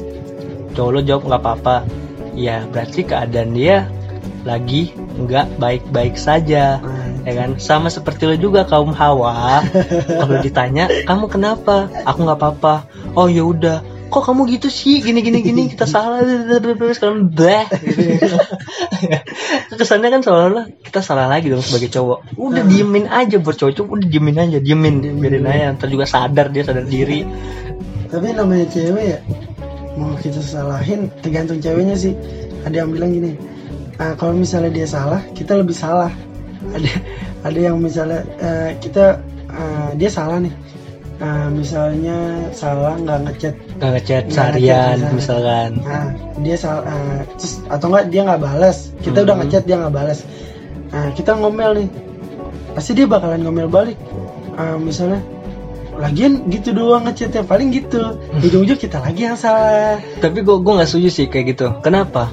[0.79, 2.06] Cowok lo jawab nggak apa-apa
[2.37, 3.89] ya berarti keadaan dia
[4.47, 6.79] lagi nggak baik-baik saja
[7.27, 7.59] ya kan?
[7.59, 9.67] Sama seperti lo juga kaum hawa.
[10.07, 11.91] Kalau ditanya kamu kenapa?
[12.07, 12.75] Aku nggak apa-apa.
[13.19, 13.83] Oh ya udah.
[14.07, 15.03] Kok kamu gitu sih?
[15.03, 16.23] Gini gini gini kita salah.
[16.95, 17.67] Sekarang bleh.
[19.75, 22.39] Kesannya kan seolah-olah kita salah lagi dong sebagai cowok.
[22.39, 25.75] Udah diemin aja buat cowok udah diemin aja diemin biarin aja.
[25.75, 27.27] Ntar juga sadar dia sadar diri.
[28.07, 29.19] Tapi namanya cewek ya
[29.97, 32.13] mau kita salahin tergantung ceweknya sih.
[32.69, 33.33] Ada yang bilang gini
[33.97, 36.13] "Ah, kalau misalnya dia salah kita lebih salah.
[36.77, 36.91] Ada
[37.47, 40.53] ada yang misalnya eh, kita eh, dia salah nih.
[41.17, 42.17] Ah, misalnya
[42.53, 43.55] salah nggak ngechat.
[43.81, 45.71] Nggak ngechat seharian ngechat, misalkan.
[45.81, 46.07] Nah
[46.45, 46.85] dia salah
[47.41, 49.43] terus atau enggak dia nggak balas kita udah Hmm.
[49.49, 50.21] ngechat dia nggak balas
[50.93, 51.89] nah kita ngomel nih.
[52.77, 53.97] Pasti dia bakalan ngomel balik.
[54.61, 55.25] Ah, misalnya
[55.97, 58.21] lagian gitu doang ngechatnya paling gitu.
[58.41, 60.01] Ujung-ujung kita lagi yang salah.
[60.21, 61.67] Tapi gue gue nggak setuju sih kayak gitu.
[61.81, 62.33] Kenapa?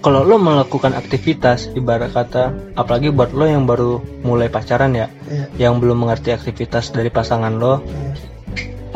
[0.00, 5.68] Kalau lo melakukan aktivitas ibarat kata apalagi buat lo yang baru mulai pacaran ya ya,
[5.68, 8.16] yang belum mengerti aktivitas dari pasangan lo ya.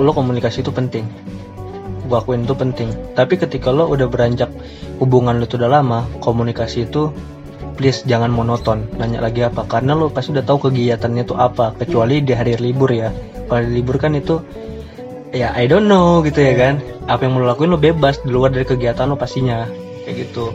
[0.00, 1.04] lo komunikasi itu penting.
[2.08, 2.88] Gua akuin itu penting.
[3.12, 4.48] Tapi ketika lo udah beranjak
[4.96, 7.12] hubungan lo itu udah lama komunikasi itu
[7.76, 8.88] please jangan monoton.
[8.96, 12.88] Nanya lagi apa karena lo pasti udah tahu kegiatannya itu apa kecuali di hari libur
[12.88, 13.12] ya
[13.50, 14.40] kalau libur kan itu
[15.34, 16.74] ya I don't know gitu ya kan.
[17.04, 19.68] Apa yang mau lo lakuin lo bebas di luar dari kegiatan lo pastinya
[20.04, 20.52] kayak gitu.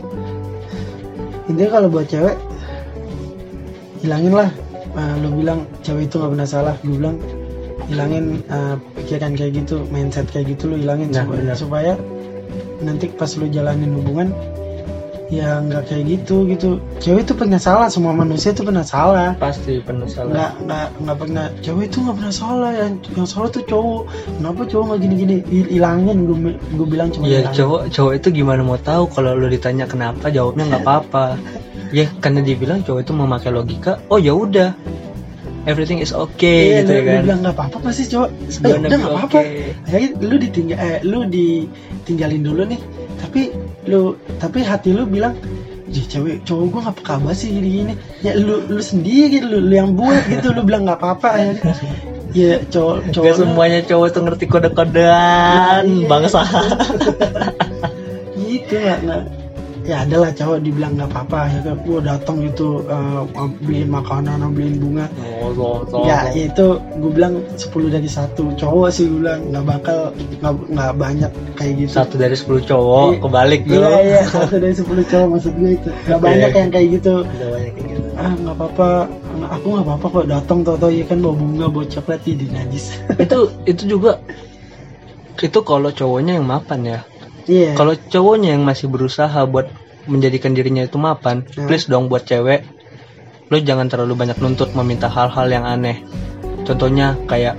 [1.46, 2.36] Intinya kalau buat cewek
[4.02, 4.50] hilangin lah.
[4.90, 7.14] Eh, lo bilang cewek itu nggak pernah salah gue bilang
[7.86, 11.92] hilangin eh, pikiran kayak gitu mindset kayak gitu lo hilangin Nah, supaya, supaya
[12.82, 14.34] nanti pas lo jalanin hubungan
[15.30, 19.78] ya nggak kayak gitu gitu cewek itu pernah salah semua manusia itu pernah salah pasti
[19.78, 23.62] penuh salah nggak nggak nggak pernah cewek itu nggak pernah salah yang yang salah tuh
[23.62, 25.36] cowok kenapa cowok nggak gini gini
[25.70, 26.36] hilangin gue
[26.74, 27.56] gue bilang cuma Iya hilangin.
[27.62, 31.38] cowok cowok itu gimana mau tahu kalau lo ditanya kenapa jawabnya nggak apa-apa.
[31.94, 33.98] ya karena dibilang cowok itu memakai logika.
[34.10, 34.74] Oh ya udah,
[35.66, 37.22] everything is okay Iya, gitu lu, ya lu kan.
[37.26, 39.74] bilang nggak apa-apa pasti cowok eh, udah nggak apa-apa okay.
[39.86, 42.80] Akhirnya lu ditinggal eh, lu ditinggalin dulu nih
[43.20, 43.52] tapi
[43.84, 44.00] lu
[44.36, 45.36] tapi hati lu bilang
[45.90, 49.58] Jih, cewek cowok gua nggak peka banget sih gini gini ya lu lu sendiri lu,
[49.58, 51.74] lu yang buat gitu lu bilang nggak apa-apa akhirnya
[52.30, 56.06] ya cowok cowok Gak lu- semuanya cowok tuh ngerti kode-kodean Iya.
[56.06, 56.46] bangsa.
[58.38, 59.22] gitu nggak nggak
[59.90, 61.76] ya adalah cowok dibilang nggak apa-apa ya kan.
[61.82, 63.22] Gua datang gitu eh,
[63.66, 65.06] beliin makanan beliin bunga.
[65.50, 69.42] Oh, ya itu gue bilang 10 dari satu cowok sih gue bilang.
[69.50, 69.98] Nggak bakal
[70.38, 71.90] nggak nggak banyak kayak gitu.
[71.98, 73.18] Satu dari 10 cowok Iya.
[73.26, 73.74] kebalik tuh.
[73.82, 75.90] iya iya satu dari 10 cowok maksud gue itu.
[76.06, 76.58] Nggak banyak Iya.
[76.62, 77.14] yang kayak gitu.
[77.26, 78.08] Udah banyak kayak gitu.
[78.14, 78.88] ah nggak apa-apa.
[79.58, 82.94] Aku nggak apa-apa kok datang tau tau ya kan bawa bunga bawa coklat di najis.
[83.24, 84.22] Itu itu juga
[85.40, 87.00] itu kalau cowoknya yang mapan ya.
[87.48, 87.72] iya.
[87.72, 89.72] Kalau cowoknya yang masih berusaha buat
[90.04, 91.66] menjadikan dirinya itu mapan, Hmm.
[91.66, 92.64] please dong buat cewek,
[93.48, 96.00] lo jangan terlalu banyak nuntut meminta hal-hal yang aneh.
[96.62, 97.58] Contohnya kayak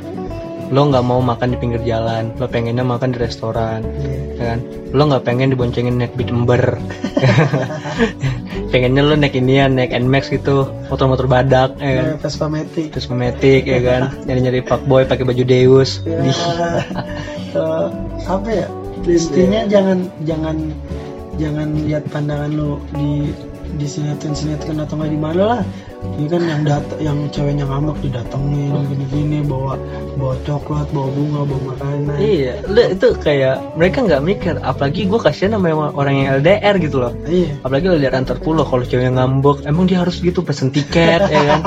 [0.72, 4.16] lo nggak mau makan di pinggir jalan, lo pengennya makan di restoran, Iya.
[4.34, 4.60] ya kan?
[4.92, 6.80] Lo nggak pengen diboncengin naik beat ember,
[8.72, 12.06] pengennya lo naik inian, naik Nmax gitu, motor-motor badak, ya kan?
[12.08, 14.02] Iya, Vespa Matic Terus memetik, ya kan?
[14.26, 16.00] Nyari-nyari fuckboy pakai baju Deus.
[16.04, 16.32] ya, Di-
[17.60, 17.88] eh,
[18.24, 18.68] apa ya
[19.02, 20.56] intinya jangan jangan
[21.42, 23.34] jangan lihat pandangan lu di
[23.74, 25.62] di sinetron sinetron atau nggak di mana lah
[26.02, 29.78] ini kan yang dat yang ceweknya ngambek didatengin gini gini bawa
[30.18, 35.18] bawa coklat bawa bunga bawa makanan Iya, lo itu kayak mereka nggak mikir, apalagi gue
[35.18, 37.14] kasihan sama yang orang yang LDR gitu loh.
[37.26, 41.41] iya Apalagi LDR antar pulau, kalau cewek ngambek, emang dia harus gitu pesen tiket, ya
[41.47, 41.62] kan?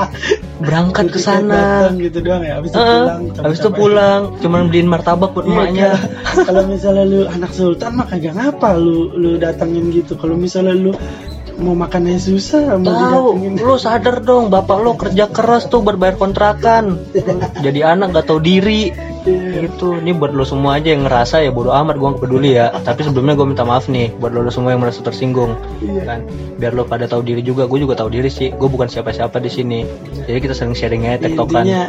[0.57, 1.87] Berangkat ke sana.
[1.87, 5.43] datang gitu doang ya habis itu Heeh, pulang habis itu pulang, cuman beliin martabak buat
[5.43, 5.89] Iya, emaknya.
[6.23, 10.75] kalau- kalau misalnya lu anak sultan mah kagak ngapa lu lu datengin gitu kalau misalnya
[10.75, 10.91] lu
[11.55, 13.27] mau makannya susah mau Tahu,
[13.63, 16.99] lo sadar dong, bapak lo kerja keras tuh buat bayar kontrakan.
[17.65, 18.91] Jadi anak gak tahu diri.
[19.25, 19.65] Iya.
[19.65, 22.69] Gitu, ini buat lo semua aja yang ngerasa ya bodo amat, gue gak peduli ya.
[22.69, 25.57] Tapi sebelumnya gue minta maaf nih, buat lo, lo semua yang merasa tersinggung.
[25.81, 26.03] Iya.
[26.05, 26.19] kan
[26.55, 29.51] biar lo pada tahu diri juga gue juga tahu diri sih gue bukan siapa-siapa di
[29.51, 29.79] sini
[30.23, 31.83] jadi kita sering sharing aja tektokan intinya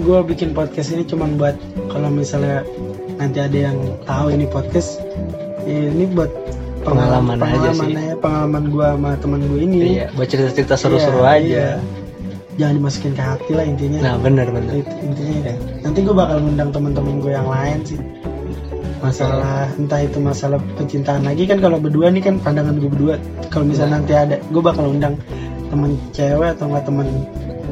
[0.00, 1.56] gue bikin podcast ini cuman buat
[1.92, 2.64] kalau misalnya
[3.20, 5.02] nanti ada yang tahu ini podcast
[5.68, 6.32] ini buat
[6.80, 7.92] Pengalaman aja sih.
[7.92, 9.78] ya, pengalaman gue sama teman gue ini.
[9.94, 11.40] Iya buat cerita-cerita seru-seru Iya, aja.
[11.40, 11.68] iya.
[12.52, 13.98] jangan dimasukin ke hati lah intinya.
[14.02, 15.52] Nah bener Itu intinya itu.
[15.80, 18.00] nanti gue bakal ngundang teman-teman gue yang lain sih.
[19.00, 21.44] Masalah entah itu masalah percintaan lagi.
[21.44, 23.14] Kan kalau berdua nih kan pandangan gue berdua.
[23.48, 25.16] Kalau misalnya nanti ada gue bakal undang
[25.66, 27.06] temen cewek atau enggak temen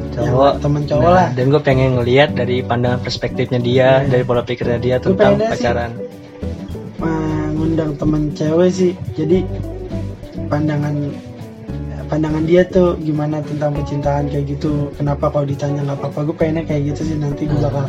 [0.09, 0.25] cowok.
[0.49, 1.29] yang temen cowok Nah, lah.
[1.31, 4.09] dan gue pengen ngeliat dari pandangan perspektifnya dia Iya.
[4.09, 5.91] dari pola pikirnya dia tentang sih- pacaran.
[6.99, 7.38] Eh,
[7.79, 9.47] ngundang temen cewek sih jadi
[10.51, 11.14] pandangan
[12.11, 16.64] pandangan dia tuh gimana tentang percintaan kayak gitu kenapa kalau ditanya nggak apa-apa gue pengennya
[16.66, 17.87] kayak gitu sih nanti gue bakal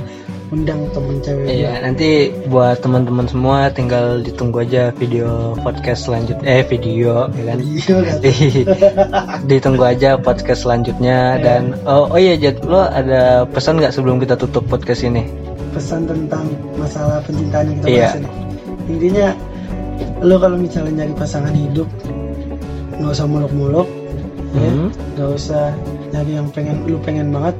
[0.54, 1.62] undang temen cewek gue.
[1.62, 2.10] Iya, nanti
[2.50, 6.46] buat teman-teman semua tinggal ditunggu aja video podcast selanjutnya.
[6.46, 7.58] Eh, video, ya kan?
[7.62, 8.18] Iya, kan?
[9.50, 11.42] ditunggu aja podcast selanjutnya Iya.
[11.42, 15.26] dan oh, oh iya Jad, lo ada pesan nggak sebelum kita tutup podcast ini?
[15.70, 16.46] pesan tentang
[16.78, 18.02] masalah percintaan yang kita Iya.
[18.06, 18.30] bahas ini.
[18.90, 19.28] Intinya
[20.20, 21.88] lo kalau misalnya nyari pasangan hidup
[23.00, 23.88] nggak usah muluk-muluk,
[24.52, 24.68] ya.
[24.68, 24.90] Hmm.
[25.16, 25.72] nggak usah
[26.12, 27.56] nyari yang pengen lu pengen banget.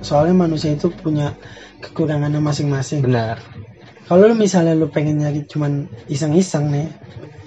[0.00, 1.34] Soalnya manusia itu punya
[1.82, 3.02] kekurangannya masing-masing.
[3.04, 3.38] Benar.
[4.06, 6.88] Kalau lu misalnya lu pengen nyari cuman iseng-iseng nih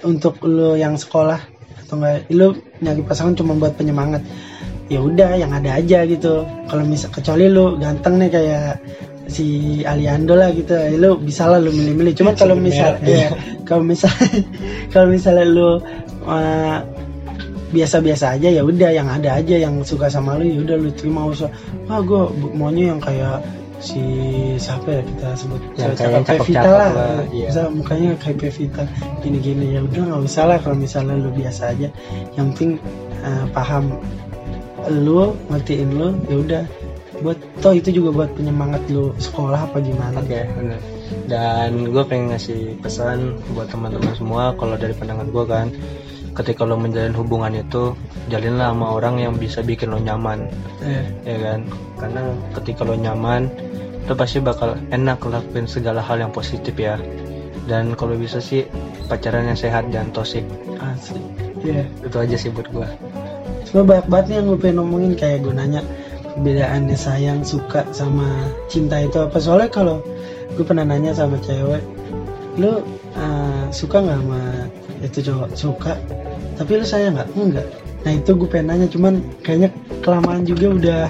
[0.08, 1.40] untuk lu yang sekolah
[1.84, 4.24] atau enggak lu nyari pasangan cuma buat penyemangat.
[4.92, 6.44] Ya udah yang ada aja gitu.
[6.68, 8.84] Kalau misal kecuali lu ganteng nih kayak
[9.28, 10.74] si Aliando lah gitu.
[10.76, 12.14] Ya, lu bisa lah lu milih-milih.
[12.16, 13.32] Cuman kalau misal ya,
[13.64, 14.12] kalau misal
[14.92, 15.70] kalau misalnya lu
[16.28, 16.78] uh,
[17.74, 21.26] biasa-biasa aja ya udah yang ada aja yang suka sama lu ya udah lu terima.
[21.28, 21.50] Usah.
[21.90, 22.22] Wah gue
[22.54, 23.42] maunya yang kayak
[23.84, 24.04] si
[24.56, 25.62] siapa ya kita sebut?
[25.76, 27.52] Yang kayak Pevita lah, lah, iya.
[27.52, 28.84] bisa mukanya kayak Pevita
[29.20, 29.76] gini-gini.
[29.76, 31.88] Ya udah nggak usah lah kalau misalnya lu biasa aja.
[32.40, 32.72] Yang penting
[33.24, 34.00] eh, paham
[34.92, 36.64] lu ngertiin lu ya udah
[37.24, 40.80] buat toh itu juga buat penyemangat lu sekolah apa gimana Oke, benar.
[41.32, 45.68] dan gue pengen ngasih pesan buat teman-teman semua kalau dari pandangan gue kan
[46.34, 47.94] ketika lo menjalin hubungan itu
[48.28, 50.50] jalinlah sama orang yang bisa bikin lo nyaman
[50.84, 51.04] Iya.
[51.24, 51.60] ya kan
[51.96, 52.22] karena
[52.60, 53.48] ketika lo nyaman
[54.04, 57.00] lo pasti bakal enak lakuin segala hal yang positif ya
[57.64, 58.68] dan kalau bisa sih
[59.08, 60.44] pacaran yang sehat dan tosik
[60.82, 61.24] Asli.
[61.64, 61.88] Iya.
[62.04, 62.88] itu aja sih buat gue
[63.64, 65.82] Sebenernya banyak banget nih yang gue pengen ngomongin kayak gue nanya
[66.36, 68.26] perbedaannya sayang, suka sama
[68.68, 69.38] cinta itu apa?
[69.38, 70.02] Soalnya kalau
[70.54, 71.82] gue pernah nanya sama cewek
[72.62, 72.86] lu
[73.18, 74.42] eh, suka nggak sama
[75.02, 75.50] itu cowok?
[75.58, 75.94] Suka.
[76.58, 77.30] Tapi lu sayang nggak?
[77.34, 77.68] Enggak.
[78.04, 79.70] Nah itu gue pengen nanya cuman kayaknya
[80.04, 81.04] kelamaan juga udah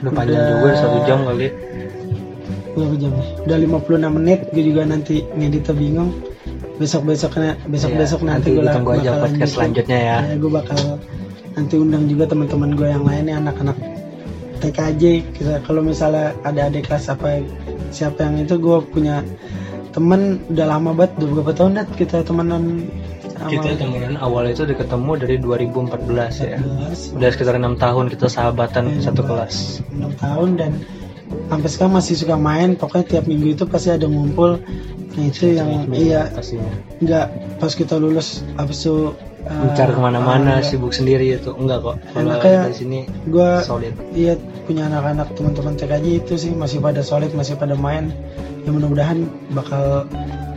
[0.00, 0.50] udah panjang Udah.
[0.56, 1.48] juga satu jam kali.
[2.70, 6.10] Berapa jam nih udah 56 menit gue juga nanti ngeditnya bingung.
[6.80, 10.18] Besok besoknya besok besok Iya, nanti, nanti gue ditunggu aja podcast selanjutnya ya.
[10.32, 10.80] ya gue bakal
[11.52, 13.76] nanti undang juga teman-teman gue yang lainnya anak-anak
[14.60, 15.02] TKJ
[15.34, 17.40] kita kalau misalnya ada adik kelas apa
[17.90, 19.24] siapa yang itu gue punya
[19.90, 22.86] temen udah lama banget udah berapa tahun dah kita temenan
[23.48, 26.60] kita temenan awal itu udah ketemu dari 2014 ya.
[26.60, 29.80] 14, udah sekitar enam tahun kita sahabatan Iya, satu kelas.
[29.96, 30.72] 6 tahun dan
[31.48, 34.60] sampai sekarang masih suka main pokoknya tiap minggu itu pasti ada ngumpul.
[35.16, 36.28] Nah itu yang iya
[37.00, 37.26] nggak
[37.58, 39.16] pas kita lulus habis itu
[39.46, 41.50] uh, mencari ke mana-mana uh, sibuk sendiri itu.
[41.56, 41.96] Enggak kok.
[42.12, 43.94] Kalau Enaknya- dari sini gue solid.
[44.12, 44.34] iya
[44.68, 48.12] punya anak-anak teman-teman TKJ itu sih masih pada solid masih pada main.
[48.64, 49.24] Ya mudah-mudahan
[49.56, 50.04] bakal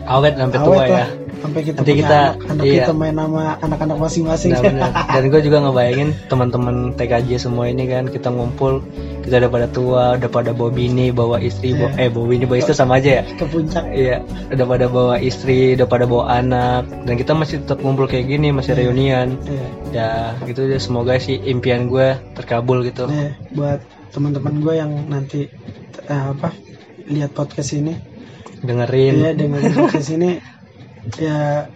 [0.08, 0.96] awet sampai tua awet ya.
[1.00, 1.10] lah
[1.44, 2.76] sampai kita Nanti kita- anak, iya.
[2.80, 4.90] kita main sama anak-anak masing-masing Nah, bener.
[5.14, 8.80] dan gue juga ngebayangin teman-teman TKJ semua ini kan kita ngumpul
[9.20, 12.00] kita udah pada tua udah pada bawa bini bawa istri bawa- Iya.
[12.00, 14.18] eh bawa bini bawa istri sama aja ya ke puncak Iya,
[14.50, 18.50] udah pada bawa istri, udah pada bawa anak, dan kita masih tetap ngumpul kayak gini,
[18.50, 19.36] masih reunian.
[19.44, 19.68] Iya.
[19.92, 20.10] Ya,
[20.44, 20.78] gitu deh.
[20.78, 23.06] Semoga sih impian gue terkabul gitu.
[23.06, 25.46] Nih, buat teman-teman gue yang nanti
[26.04, 26.56] eh, apa
[27.04, 27.94] lihat podcast ini
[28.60, 29.14] Dengerin.
[29.20, 30.30] ya dengerin podcast ini
[31.16, 31.68] ya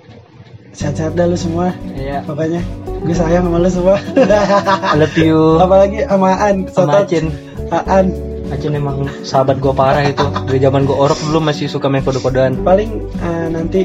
[0.72, 2.22] sehat-sehat dah lu semua Iya.
[2.24, 2.62] pokoknya
[3.00, 5.40] gue sayang sama lu semua I love you.
[5.64, 7.02] apalagi sama Aan Sama.
[7.02, 7.26] Acin.
[7.70, 8.08] Aan
[8.48, 10.24] Acin emang sahabat gue parah itu.
[10.46, 12.62] Dari zaman gue orok dulu masih suka main kode-kodean.
[12.62, 13.82] paling eh, nanti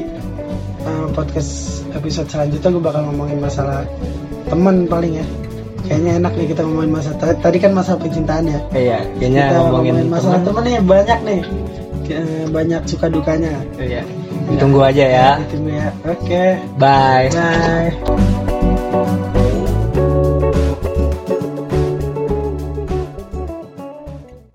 [0.81, 1.51] eh, podcast
[1.91, 3.83] episode selanjutnya gue bakal ngomongin masalah
[4.45, 5.25] teman paling ya
[5.83, 9.95] kayaknya enak nih kita ngomongin masalah tadi- kan masalah percintaan ya Iya, kayaknya kita ngomongin
[10.07, 10.47] masalah temen.
[10.47, 11.41] temen nih banyak nih
[12.49, 14.03] banyak suka dukanya Iya.
[14.51, 15.39] Ditunggu aja ya.
[15.67, 15.89] Ya.
[16.03, 16.19] Oke.
[16.25, 16.51] Okay.
[16.77, 17.29] Bye.
[17.31, 19.13] Bye.